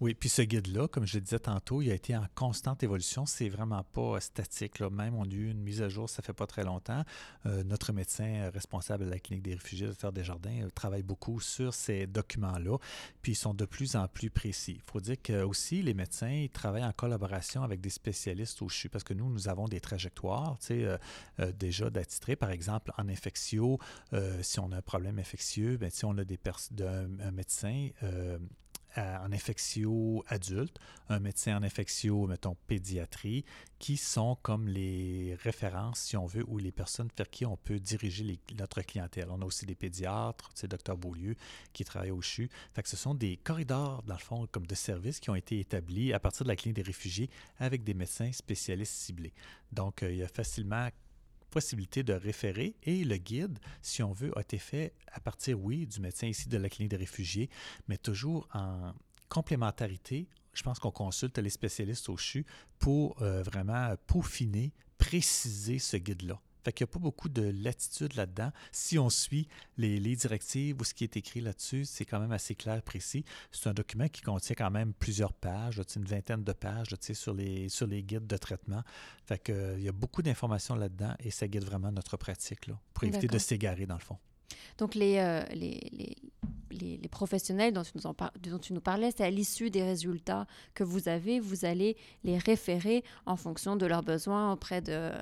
Oui, 0.03 0.15
puis 0.15 0.29
ce 0.29 0.43
guide-là, 0.43 0.89
comme 0.89 1.07
je 1.07 1.15
le 1.15 1.21
disais 1.21 1.39
tantôt, 1.39 1.81
il 1.81 1.89
a 1.89 1.95
été 1.95 2.17
en 2.17 2.27
constante 2.35 2.83
évolution. 2.83 3.25
C'est 3.25 3.49
vraiment 3.49 3.85
pas 3.85 4.19
statique. 4.19 4.81
Là. 4.81 4.91
Même, 4.91 5.15
on 5.15 5.23
a 5.23 5.33
eu 5.33 5.49
une 5.49 5.63
mise 5.63 5.81
à 5.81 5.89
jour, 5.89 6.11
ça 6.11 6.23
fait 6.23 6.33
pas 6.33 6.49
très 6.49 6.65
longtemps. 6.65 7.05
Euh, 7.47 7.63
notre 7.63 7.93
médecin 7.93 8.51
responsable 8.53 9.05
de 9.05 9.11
la 9.11 9.21
clinique 9.21 9.45
des 9.45 9.55
réfugiés, 9.55 9.87
Dr 9.87 10.11
Desjardins, 10.11 10.63
euh, 10.63 10.71
travaille 10.75 11.05
beaucoup 11.05 11.39
sur 11.39 11.73
ces 11.73 12.09
documents-là. 12.09 12.79
Puis 13.23 13.31
ils 13.31 13.37
sont 13.37 13.55
de 13.55 13.65
plus 13.65 13.95
en 13.95 14.09
plus 14.09 14.29
précis. 14.29 14.81
Il 14.85 14.91
faut 14.91 15.01
dire 15.01 15.23
que 15.23 15.45
aussi 15.45 15.83
les 15.83 15.95
médecins 15.95 16.33
ils 16.33 16.51
travaillent 16.51 16.85
en 16.85 16.91
collaboration 16.91 17.63
avec 17.63 17.81
des 17.81 17.91
spécialistes 17.91 18.61
au 18.61 18.69
CHU 18.69 18.89
parce 18.89 19.05
que 19.05 19.15
nous, 19.15 19.31
nous 19.31 19.47
avons 19.47 19.69
des 19.69 19.79
trajectoires, 19.79 20.59
tu 20.59 20.67
sais, 20.67 20.99
euh, 21.39 21.53
déjà 21.53 21.91
d'attitrés. 21.91 22.35
Par 22.35 22.51
exemple, 22.51 22.91
en 22.99 23.09
infectio, 23.09 23.79
si 24.41 24.59
on 24.59 24.73
a 24.73 24.79
un 24.79 24.83
problème 24.83 25.21
infectieux, 25.21 25.77
bien, 25.77 25.91
si 25.91 26.05
on 26.05 26.19
a 26.19 26.25
des 26.25 26.41
un, 26.81 27.31
médecin 27.31 27.91
en 28.97 29.33
infectio 29.33 30.25
adulte, 30.29 30.79
un 31.09 31.19
médecin 31.19 31.57
en 31.57 31.63
infectio, 31.63 32.27
mettons, 32.27 32.57
pédiatrie, 32.67 33.45
qui 33.79 33.97
sont 33.97 34.37
comme 34.43 34.69
les 34.69 35.37
références, 35.43 36.01
si 36.01 36.17
on 36.17 36.27
veut, 36.27 36.45
ou 36.47 36.59
les 36.59 36.73
personnes 36.73 37.09
vers 37.17 37.29
qui 37.29 37.45
on 37.45 37.57
peut 37.57 37.81
diriger 37.81 38.39
notre 38.57 38.83
clientèle. 38.83 39.29
On 39.31 39.43
a 39.43 39.45
aussi 39.45 39.67
des 39.67 39.75
pédiatres, 39.75 40.51
c'est 40.55 40.71
Dr 40.71 40.97
Beaulieu 40.97 41.37
qui 41.73 41.85
travaille 41.85 42.11
au 42.11 42.21
CHU. 42.21 42.49
Fait 42.75 42.83
que 42.83 42.89
ce 42.89 42.97
sont 42.97 43.15
des 43.15 43.37
corridors, 43.37 44.03
dans 44.05 44.15
le 44.15 44.21
fond, 44.21 44.47
comme 44.51 44.67
de 44.67 44.75
services 44.75 45.21
qui 45.21 45.31
ont 45.31 45.35
été 45.35 45.59
établis 45.59 46.13
à 46.13 46.21
partir 46.21 46.45
de 46.45 46.49
la 46.49 46.57
clinique 46.57 46.77
des 46.77 46.83
réfugiés 46.83 47.31
avec 47.59 47.85
des 47.85 47.95
médecins 47.95 48.31
spécialistes 48.33 48.95
ciblés. 48.95 49.33
Donc, 49.73 50.03
euh, 50.03 50.13
il 50.13 50.19
y 50.19 50.23
a 50.23 50.29
facilement 50.29 50.89
possibilité 51.53 52.03
de 52.03 52.15
référer 52.15 52.75
et 52.83 53.05
le 53.05 53.17
guide, 53.17 53.59
si 53.83 54.03
on 54.03 54.13
veut, 54.13 54.37
a 54.37 54.41
été 54.41 54.59
fait 54.59 54.95
à 55.13 55.21
partir, 55.21 55.61
oui, 55.61 55.87
du 55.87 56.01
médecin 56.01 56.27
ici 56.27 56.49
de 56.49 56.59
la 56.59 56.69
clinique 56.69 56.91
des 56.91 56.97
réfugiés, 56.97 57.49
mais 57.87 57.99
toujours 57.99 58.49
en 58.55 58.93
complémentarité. 59.29 60.29
Je 60.55 60.63
pense 60.63 60.79
qu'on 60.79 60.91
consulte 60.91 61.39
les 61.39 61.51
spécialistes 61.51 62.09
au 62.09 62.17
CHU 62.17 62.45
pour 62.79 63.23
euh, 63.23 63.43
vraiment 63.43 63.95
peaufiner, 64.07 64.73
préciser 64.99 65.79
ce 65.79 65.97
guide-là. 65.97 66.41
Fait 66.65 66.73
qu'il 66.73 66.85
n'y 66.85 66.91
a 66.91 66.93
pas 66.93 66.99
beaucoup 66.99 67.29
de 67.29 67.43
latitude 67.63 68.15
là-dedans. 68.15 68.53
Si 68.71 68.99
on 68.99 69.11
suit 69.11 69.49
les, 69.77 69.99
directives 70.17 70.81
ou 70.81 70.85
ce 70.85 70.95
qui 70.95 71.05
est 71.05 71.17
écrit 71.17 71.41
là-dessus, 71.41 71.85
c'est 71.85 72.05
quand 72.05 72.21
même 72.21 72.33
assez 72.33 72.55
clair, 72.55 72.83
précis. 72.83 73.25
C'est 73.51 73.69
un 73.69 73.75
document 73.75 74.09
qui 74.09 74.23
contient 74.23 74.55
quand 74.57 74.71
même 74.71 74.93
plusieurs 74.93 75.33
pages, 75.33 75.81
une 75.97 76.05
vingtaine 76.05 76.45
de 76.45 76.53
pages 76.53 76.95
sur 77.13 77.35
les, 77.35 77.69
sur 77.69 77.87
les 77.87 78.03
guides 78.03 78.27
de 78.27 78.37
traitement. 78.37 78.83
Fait 79.27 79.43
qu'il 79.43 79.83
y 79.83 79.89
a 79.89 79.93
beaucoup 79.93 80.23
d'informations 80.23 80.75
là-dedans 80.75 81.15
et 81.21 81.31
ça 81.31 81.49
guide 81.49 81.65
vraiment 81.65 81.93
notre 81.93 82.17
pratique 82.17 82.67
là, 82.67 82.79
pour 82.95 83.05
éviter 83.05 83.27
de 83.27 83.39
s'égarer 83.39 83.87
dans 83.87 83.95
le 83.95 84.01
fond. 84.01 84.19
Donc 84.79 84.95
les, 84.95 85.19
euh, 85.19 85.45
les, 85.53 85.81
les, 85.93 86.17
professionnels 87.11 87.73
dont 87.73 87.83
tu 87.83 87.93
nous, 87.97 88.51
dont 88.51 88.59
tu 88.59 88.73
nous 88.73 88.81
parlais, 88.81 89.11
c'est 89.17 89.25
à 89.25 89.31
l'issue 89.31 89.71
des 89.71 89.83
résultats 89.83 90.47
que 90.75 90.85
vous 90.85 91.09
avez, 91.09 91.41
vous 91.41 91.65
allez 91.65 91.97
les 92.25 92.39
référer 92.39 93.05
en 93.27 93.37
fonction 93.37 93.77
de 93.77 93.87
leurs 93.87 94.03
besoins 94.03 94.53
auprès 94.53 94.81
de 94.81 95.13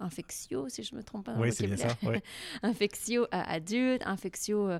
infectio, 0.00 0.68
si 0.68 0.82
je 0.82 0.94
ne 0.94 0.98
me 0.98 1.04
trompe 1.04 1.26
pas. 1.26 1.34
Oui, 1.36 1.52
c'est 1.52 1.66
bien 1.66 1.76
ça. 1.76 1.96
Oui. 2.02 2.16
infectio 2.62 3.26
adultes, 3.30 4.02
infectio 4.06 4.68
euh, 4.68 4.78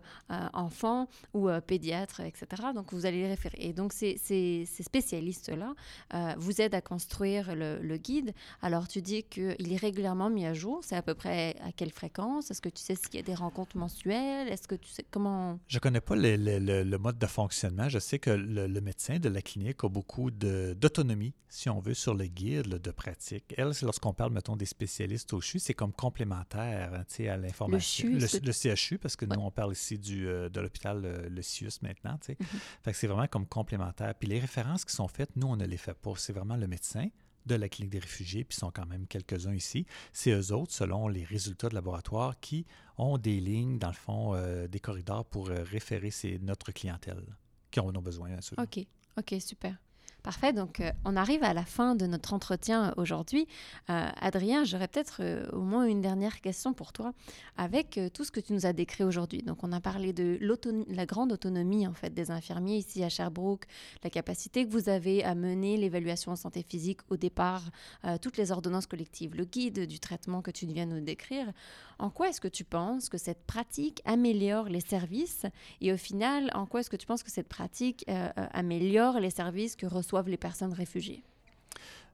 enfants 0.52 1.08
ou 1.34 1.48
euh, 1.48 1.60
pédiatres, 1.60 2.20
etc. 2.20 2.46
Donc 2.74 2.92
vous 2.92 3.06
allez 3.06 3.22
les 3.22 3.28
référer. 3.28 3.58
Et 3.60 3.72
donc 3.72 3.92
ces, 3.92 4.16
ces, 4.18 4.64
spécialistes-là 4.66 5.74
euh, 6.14 6.34
vous 6.38 6.60
aident 6.60 6.74
à 6.74 6.80
construire 6.80 7.54
le, 7.54 7.78
le 7.80 7.96
guide. 7.96 8.32
Alors 8.62 8.88
tu 8.88 9.02
dis 9.02 9.22
qu'il 9.24 9.72
est 9.72 9.76
régulièrement 9.76 10.30
mis 10.30 10.46
à 10.46 10.54
jour. 10.54 10.80
C'est 10.82 10.96
à 10.96 11.02
peu 11.02 11.14
près 11.14 11.56
à 11.64 11.72
quelle 11.72 11.92
fréquence? 11.92 12.50
Est-ce 12.50 12.60
que 12.60 12.68
tu 12.68 12.82
sais 12.82 12.94
s'il 12.94 13.14
y 13.14 13.18
a 13.18 13.22
des 13.22 13.34
rencontres 13.34 13.76
mensuelles? 13.76 14.48
Est-ce 14.48 14.68
que 14.68 14.74
tu 14.74 14.88
sais 14.90 15.04
comment 15.10 15.58
Je 15.68 15.78
connais 15.78 15.99
pas 16.00 16.16
le, 16.16 16.96
mode 16.96 17.18
de 17.18 17.26
fonctionnement. 17.26 17.88
Je 17.88 17.98
sais 17.98 18.18
que 18.18 18.30
le, 18.30 18.80
médecin 18.80 19.18
de 19.18 19.28
la 19.28 19.42
clinique 19.42 19.84
a 19.84 19.88
beaucoup 19.88 20.30
d'autonomie, 20.30 21.34
si 21.48 21.68
on 21.68 21.80
veut, 21.80 21.94
sur 21.94 22.14
le 22.14 22.26
guide 22.26 22.68
de 22.68 22.90
pratique. 22.90 23.54
Elle, 23.56 23.72
lorsqu'on 23.82 24.12
parle, 24.12 24.32
mettons, 24.32 24.56
des 24.56 24.66
spécialistes 24.66 25.32
au 25.32 25.40
CHU, 25.40 25.58
c'est 25.58 25.74
comme 25.74 25.92
complémentaire 25.92 26.92
hein, 26.94 27.24
à 27.28 27.36
l'information. 27.36 28.08
Le, 28.10 28.52
CHU, 28.52 28.98
parce 28.98 29.16
que 29.16 29.24
nous, 29.24 29.40
on 29.40 29.50
parle 29.50 29.72
ici 29.72 29.98
du, 29.98 30.28
euh, 30.28 30.48
de 30.48 30.60
l'hôpital, 30.60 31.28
le, 31.30 31.42
CIUS 31.42 31.80
maintenant. 31.82 32.18
Mm 32.28 32.44
c'est 32.92 33.06
vraiment 33.06 33.26
comme 33.28 33.46
complémentaire. 33.46 34.14
Puis 34.14 34.28
les 34.28 34.38
références 34.38 34.84
qui 34.84 34.94
sont 34.94 35.08
faites, 35.08 35.34
nous, 35.36 35.46
on 35.46 35.56
ne 35.56 35.64
les 35.64 35.76
fait 35.76 35.94
pas. 35.94 36.12
C'est 36.16 36.32
vraiment 36.32 36.56
le 36.56 36.66
médecin 36.66 37.08
de 37.46 37.54
la 37.54 37.68
clinique 37.68 37.92
des 37.92 37.98
réfugiés, 37.98 38.44
puis 38.44 38.56
sont 38.56 38.70
quand 38.70 38.86
même 38.86 39.06
quelques-uns 39.06 39.54
ici. 39.54 39.86
C'est 40.12 40.30
eux 40.30 40.52
autres, 40.52 40.72
selon 40.72 41.08
les 41.08 41.24
résultats 41.24 41.68
de 41.68 41.74
laboratoire, 41.74 42.38
qui 42.40 42.66
ont 42.98 43.18
des 43.18 43.40
lignes, 43.40 43.78
dans 43.78 43.88
le 43.88 43.94
fond, 43.94 44.34
euh, 44.34 44.66
des 44.68 44.80
corridors 44.80 45.24
pour 45.24 45.50
euh, 45.50 45.62
référer 45.62 46.10
c'est 46.10 46.38
notre 46.38 46.72
clientèle 46.72 47.22
qui 47.70 47.80
en 47.80 47.94
ont 47.94 48.02
besoin. 48.02 48.30
OK, 48.58 48.86
OK, 49.16 49.34
super. 49.40 49.76
Parfait. 50.22 50.52
Donc, 50.52 50.80
euh, 50.80 50.92
on 51.04 51.16
arrive 51.16 51.42
à 51.42 51.54
la 51.54 51.64
fin 51.64 51.94
de 51.94 52.06
notre 52.06 52.34
entretien 52.34 52.92
aujourd'hui. 52.96 53.46
Euh, 53.88 54.08
Adrien, 54.20 54.64
j'aurais 54.64 54.88
peut-être 54.88 55.18
euh, 55.20 55.48
au 55.52 55.60
moins 55.60 55.84
une 55.84 56.02
dernière 56.02 56.40
question 56.40 56.74
pour 56.74 56.92
toi. 56.92 57.12
Avec 57.56 57.98
tout 58.14 58.24
ce 58.24 58.30
que 58.30 58.40
tu 58.40 58.52
nous 58.52 58.66
as 58.66 58.72
décrit 58.72 59.04
aujourd'hui, 59.04 59.42
donc 59.42 59.64
on 59.64 59.72
a 59.72 59.80
parlé 59.80 60.12
de 60.12 60.38
la 60.88 61.06
grande 61.06 61.32
autonomie 61.32 61.86
en 61.86 61.92
fait 61.92 62.12
des 62.12 62.30
infirmiers 62.30 62.78
ici 62.78 63.04
à 63.04 63.08
Sherbrooke, 63.08 63.66
la 64.02 64.10
capacité 64.10 64.64
que 64.64 64.70
vous 64.70 64.88
avez 64.88 65.22
à 65.24 65.34
mener 65.34 65.76
l'évaluation 65.76 66.32
en 66.32 66.36
santé 66.36 66.64
physique 66.66 67.00
au 67.10 67.16
départ, 67.16 67.62
toutes 68.22 68.38
les 68.38 68.50
ordonnances 68.50 68.86
collectives, 68.86 69.34
le 69.34 69.44
guide 69.44 69.86
du 69.86 70.00
traitement 70.00 70.40
que 70.40 70.50
tu 70.50 70.66
viens 70.66 70.86
de 70.86 70.92
nous 70.92 71.04
décrire. 71.04 71.52
En 71.98 72.08
quoi 72.08 72.30
est-ce 72.30 72.40
que 72.40 72.48
tu 72.48 72.64
penses 72.64 73.10
que 73.10 73.18
cette 73.18 73.44
pratique 73.44 74.00
améliore 74.06 74.70
les 74.70 74.80
services? 74.80 75.44
Et 75.82 75.92
au 75.92 75.98
final, 75.98 76.50
en 76.54 76.64
quoi 76.64 76.80
est-ce 76.80 76.90
que 76.90 76.96
tu 76.96 77.06
penses 77.06 77.22
que 77.22 77.30
cette 77.30 77.48
pratique 77.48 78.06
améliore 78.34 79.20
les 79.20 79.30
services 79.30 79.76
que 79.76 79.86
les 80.30 80.36
personnes 80.36 80.72
réfugiées? 80.72 81.22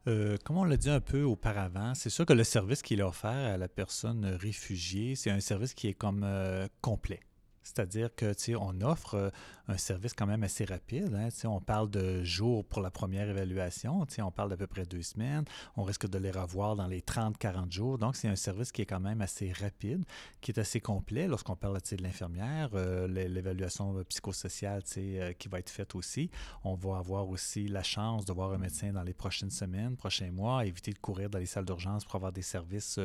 Euh, 0.09 0.37
comme 0.45 0.59
on 0.59 0.65
l'a 0.65 0.77
dit 0.77 0.91
un 0.91 1.01
peu 1.01 1.23
auparavant, 1.23 1.95
c'est 1.95 2.11
sûr 2.11 2.27
que 2.27 2.33
le 2.33 2.45
service 2.45 2.83
qui 2.83 2.95
est 2.95 3.03
offert 3.03 3.31
à 3.31 3.57
la 3.57 3.69
personne 3.69 4.25
réfugiée, 4.25 5.17
c'est 5.17 5.31
un 5.31 5.41
service 5.41 5.75
qui 5.75 5.89
est 5.89 5.95
comme 5.95 6.23
euh, 6.23 6.69
complet. 6.81 7.21
C'est-à-dire 7.67 8.15
que 8.15 8.33
on 8.57 8.81
offre 8.81 9.15
euh, 9.15 9.31
un 9.67 9.77
service 9.77 10.13
quand 10.15 10.27
même 10.27 10.45
assez 10.45 10.65
rapide. 10.65 11.13
Hein, 11.15 11.29
on 11.49 11.61
parle 11.61 11.91
de 11.91 12.23
jours 12.23 12.65
pour 12.65 12.81
la 12.81 12.93
première 12.93 13.29
évaluation. 13.29 14.07
On 14.19 14.31
parle 14.31 14.51
d'à 14.51 14.57
peu 14.57 14.69
près 14.69 14.87
deux 14.87 15.03
semaines. 15.03 15.45
On 15.77 15.83
risque 15.83 16.09
de 16.09 16.19
les 16.19 16.31
revoir 16.31 16.77
dans 16.77 16.87
les 16.87 17.01
30-40 17.01 17.73
jours. 17.73 17.99
Donc, 17.99 18.15
c'est 18.15 18.29
un 18.29 18.37
service 18.37 18.71
qui 18.71 18.83
est 18.83 18.87
quand 18.87 19.01
même 19.01 19.21
assez 19.21 19.53
rapide, 19.53 20.05
qui 20.41 20.53
est 20.53 20.59
assez 20.61 20.81
complet 20.81 21.27
lorsqu'on 21.27 21.57
parle 21.57 21.79
de 21.79 22.03
l'infirmière, 22.03 22.71
euh, 22.75 23.09
l'évaluation 23.09 24.01
psychosociale 24.09 24.83
euh, 24.97 25.33
qui 25.33 25.49
va 25.49 25.59
être 25.59 25.71
faite 25.71 25.97
aussi. 25.97 26.31
On 26.63 26.75
va 26.77 26.99
avoir 26.99 27.29
aussi 27.29 27.67
la 27.67 27.83
chance 27.83 28.25
de 28.25 28.33
voir 28.33 28.53
un 28.53 28.59
médecin 28.59 28.93
dans 28.93 29.03
les 29.03 29.15
prochaines 29.15 29.51
semaines, 29.51 29.97
prochains 29.97 30.31
mois, 30.31 30.65
éviter 30.65 30.93
de 30.93 30.99
courir 30.99 31.31
dans 31.31 31.41
les 31.41 31.47
salles 31.47 31.65
d'urgence 31.65 32.05
pour 32.05 32.15
avoir 32.15 32.31
des 32.31 32.43
services 32.43 33.01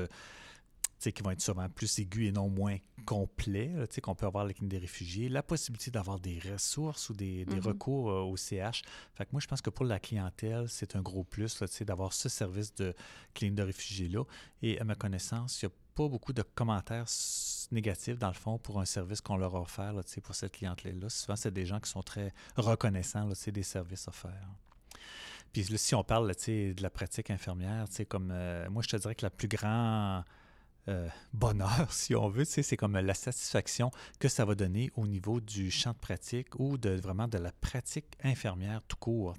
qui 1.09 1.23
vont 1.23 1.31
être 1.31 1.41
souvent 1.41 1.67
plus 1.69 1.99
aigus 1.99 2.29
et 2.29 2.31
non 2.31 2.49
moins 2.49 2.77
complets, 3.05 3.71
qu'on 4.03 4.15
peut 4.15 4.25
avoir 4.25 4.43
avec 4.43 4.65
des 4.65 4.77
réfugiés, 4.77 5.29
la 5.29 5.41
possibilité 5.41 5.89
d'avoir 5.89 6.19
des 6.19 6.39
ressources 6.51 7.09
ou 7.09 7.13
des, 7.13 7.45
mm-hmm. 7.45 7.59
recours 7.61 8.11
euh, 8.11 8.21
au 8.21 8.37
CH. 8.37 8.83
Fait 9.13 9.25
que 9.25 9.29
moi, 9.31 9.41
je 9.41 9.47
pense 9.47 9.61
que 9.61 9.69
pour 9.69 9.85
la 9.85 9.99
clientèle, 9.99 10.67
c'est 10.69 10.95
un 10.95 11.01
gros 11.01 11.23
plus 11.23 11.61
d'avoir 11.81 12.13
ce 12.13 12.29
service 12.29 12.73
de 12.75 12.93
clinique 13.33 13.55
de 13.55 13.63
réfugiés-là. 13.63 14.23
Et 14.61 14.79
à 14.79 14.83
ma 14.83 14.95
connaissance, 14.95 15.61
il 15.61 15.65
n'y 15.65 15.71
a 15.71 15.75
pas 15.95 16.07
beaucoup 16.07 16.33
de 16.33 16.43
commentaires 16.43 17.05
négatifs, 17.71 18.19
dans 18.19 18.27
le 18.27 18.33
fond, 18.33 18.57
pour 18.59 18.79
un 18.79 18.85
service 18.85 19.21
qu'on 19.21 19.37
leur 19.37 19.55
a 19.55 19.61
offert 19.61 19.93
là, 19.93 20.01
pour 20.23 20.35
cette 20.35 20.53
clientèle-là. 20.53 21.09
Souvent, 21.09 21.35
c'est 21.35 21.51
des 21.51 21.65
gens 21.65 21.79
qui 21.79 21.89
sont 21.89 22.03
très 22.03 22.33
reconnaissants 22.55 23.25
là, 23.25 23.33
des 23.51 23.63
services 23.63 24.07
offerts. 24.07 24.49
Puis 25.53 25.65
si 25.77 25.95
on 25.95 26.03
parle 26.03 26.31
de 26.31 26.81
la 26.81 26.89
pratique 26.89 27.29
infirmière, 27.29 27.85
comme 28.07 28.29
euh, 28.31 28.69
moi, 28.69 28.81
je 28.83 28.89
te 28.89 28.95
dirais 28.95 29.15
que 29.15 29.25
la 29.25 29.29
plus 29.29 29.49
grande 29.49 30.23
euh, 30.87 31.07
bonheur, 31.33 31.87
si 31.91 32.15
on 32.15 32.27
veut. 32.27 32.43
C'est 32.43 32.75
comme 32.75 32.97
la 32.97 33.13
satisfaction 33.13 33.91
que 34.19 34.27
ça 34.27 34.45
va 34.45 34.55
donner 34.55 34.91
au 34.95 35.05
niveau 35.05 35.39
du 35.39 35.69
champ 35.69 35.91
de 35.91 35.97
pratique 35.97 36.59
ou 36.59 36.77
de 36.77 36.89
vraiment 36.89 37.27
de 37.27 37.37
la 37.37 37.51
pratique 37.51 38.05
infirmière 38.23 38.81
tout 38.87 38.97
court. 38.97 39.35